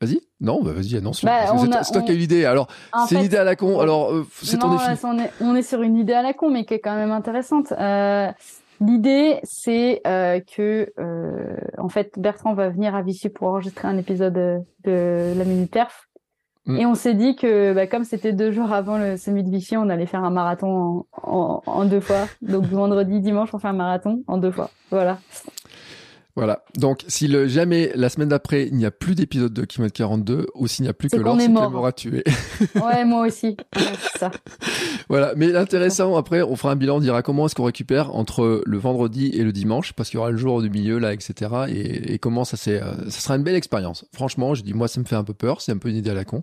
[0.00, 0.20] Vas-y.
[0.40, 1.24] Non, bah vas-y, annonce.
[1.24, 1.46] Bah,
[1.84, 2.44] c'est toi qui as l'idée.
[2.44, 3.76] Alors En c'est une idée à la con.
[3.76, 4.84] on- Alors euh, c'est ton défi.
[5.04, 7.12] on est, on est sur une idée à la con, mais qui est quand même
[7.12, 7.72] intéressante.
[7.72, 8.30] Euh,
[8.80, 10.92] L'idée, c'est euh, que,
[11.78, 15.70] en fait, Bertrand va venir à Vichy pour enregistrer un épisode de, de la Minute
[15.70, 16.08] Perf.
[16.66, 16.76] Mm.
[16.78, 19.76] Et on s'est dit que, bah, comme c'était deux jours avant le semi de Vichy,
[19.76, 22.26] on allait faire un marathon en, en, en deux fois.
[22.40, 24.68] Donc vendredi, dimanche, on fait un marathon en deux fois.
[24.90, 25.18] Voilà.
[26.34, 26.64] Voilà.
[26.76, 30.46] Donc, si le, jamais la semaine d'après il n'y a plus d'épisode de Kilomètre 42
[30.54, 32.24] ou s'il n'y a plus que Laure, est c'est m'aura tué.
[32.74, 33.56] Ouais, moi aussi.
[33.76, 34.30] Ouais, c'est ça.
[35.08, 35.34] voilà.
[35.36, 38.78] Mais l'intéressant, après, on fera un bilan, on dira comment est-ce qu'on récupère entre le
[38.78, 41.50] vendredi et le dimanche, parce qu'il y aura le jour du milieu, là, etc.
[41.68, 44.06] Et, et comment ça c'est, euh, ça sera une belle expérience.
[44.14, 46.10] Franchement, je dis, moi, ça me fait un peu peur, c'est un peu une idée
[46.10, 46.42] à la con.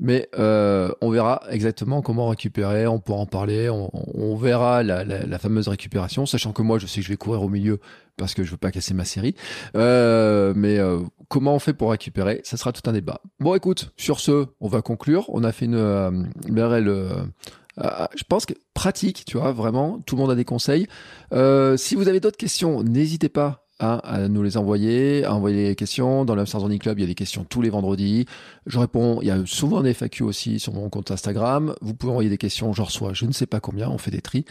[0.00, 5.04] Mais, euh, on verra exactement comment récupérer, on pourra en parler, on, on verra la,
[5.04, 7.78] la, la fameuse récupération, sachant que moi, je sais que je vais courir au milieu
[8.18, 9.34] parce que je veux pas casser ma série.
[9.76, 10.98] Euh, mais euh,
[11.28, 12.42] comment on fait pour récupérer?
[12.44, 13.22] Ça sera tout un débat.
[13.40, 15.24] Bon, écoute, sur ce, on va conclure.
[15.28, 16.10] On a fait une, euh,
[16.50, 20.02] euh, je pense que pratique, tu vois, vraiment.
[20.04, 20.86] Tout le monde a des conseils.
[21.32, 23.64] Si vous avez d'autres questions, n'hésitez pas.
[23.80, 26.24] à nous les envoyer, à envoyer les questions.
[26.24, 28.26] Dans l'Amsterdam Club, il y a des questions tous les vendredis.
[28.66, 29.20] Je réponds.
[29.22, 31.76] Il y a souvent des FAQ aussi sur mon compte Instagram.
[31.80, 33.88] Vous pouvez envoyer des questions, j'en reçois je ne sais pas combien.
[33.88, 34.44] On fait des tris.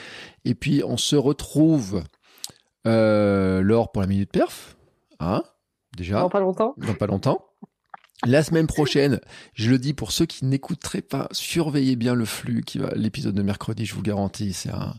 [0.46, 2.04] Et puis, on se retrouve
[2.86, 4.78] euh, Laure pour la minute perf.
[5.20, 5.44] Hein
[5.96, 6.76] Déjà Dans pas longtemps.
[6.78, 7.44] dans pas longtemps.
[8.26, 9.20] La semaine prochaine,
[9.54, 13.36] je le dis pour ceux qui n'écouteraient pas, surveillez bien le flux qui va, l'épisode
[13.36, 14.96] de mercredi, je vous garantis, c'est un,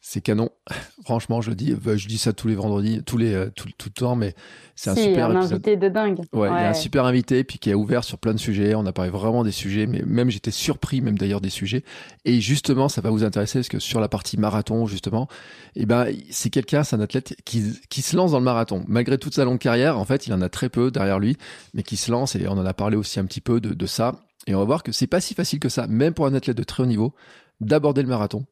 [0.00, 0.50] c'est canon.
[1.04, 3.68] Franchement, je le dis, bah, je dis ça tous les vendredis, tous les, euh, tout,
[3.76, 4.34] tout le temps, mais
[4.74, 6.20] c'est un si, super un invité de dingue.
[6.32, 8.74] Ouais, il y a un super invité puis qui est ouvert sur plein de sujets.
[8.74, 11.84] On a parlé vraiment des sujets, mais même j'étais surpris même d'ailleurs des sujets.
[12.24, 15.28] Et justement, ça va vous intéresser parce que sur la partie marathon justement,
[15.74, 19.18] eh ben c'est quelqu'un, c'est un athlète qui qui se lance dans le marathon malgré
[19.18, 19.98] toute sa longue carrière.
[19.98, 21.36] En fait, il en a très peu derrière lui,
[21.74, 23.86] mais qui se lance et on en a parlé aussi un petit peu de, de
[23.86, 24.20] ça.
[24.46, 26.56] Et on va voir que c'est pas si facile que ça, même pour un athlète
[26.56, 27.14] de très haut niveau,
[27.60, 28.46] d'aborder le marathon.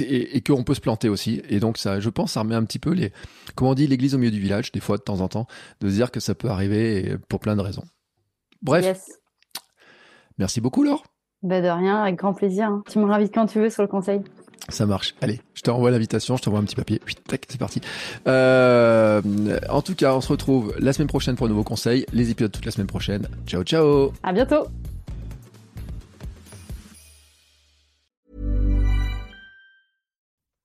[0.00, 1.42] Et, et qu'on peut se planter aussi.
[1.48, 3.12] Et donc ça, je pense, ça remet un petit peu les,
[3.54, 5.46] comment on dit, l'église au milieu du village, des fois de temps en temps
[5.80, 7.84] de se dire que ça peut arriver pour plein de raisons.
[8.62, 9.06] Bref, Yes.
[10.38, 11.04] merci beaucoup Laure.
[11.42, 12.66] Bah de rien, avec grand plaisir.
[12.68, 12.82] hein.
[12.90, 14.20] Tu me ravites quand tu veux sur le conseil.
[14.68, 15.14] Ça marche.
[15.22, 17.00] Allez, je t'envoie l'invitation, je t'envoie un petit papier.
[17.02, 17.80] Puis, tac, c'est parti.
[18.28, 19.22] Euh,
[19.70, 22.04] en tout cas, on se retrouve la semaine prochaine pour un nouveau conseil.
[22.12, 23.26] Les épisodes toute la semaine prochaine.
[23.46, 24.12] Ciao, ciao.
[24.22, 24.66] À bientôt.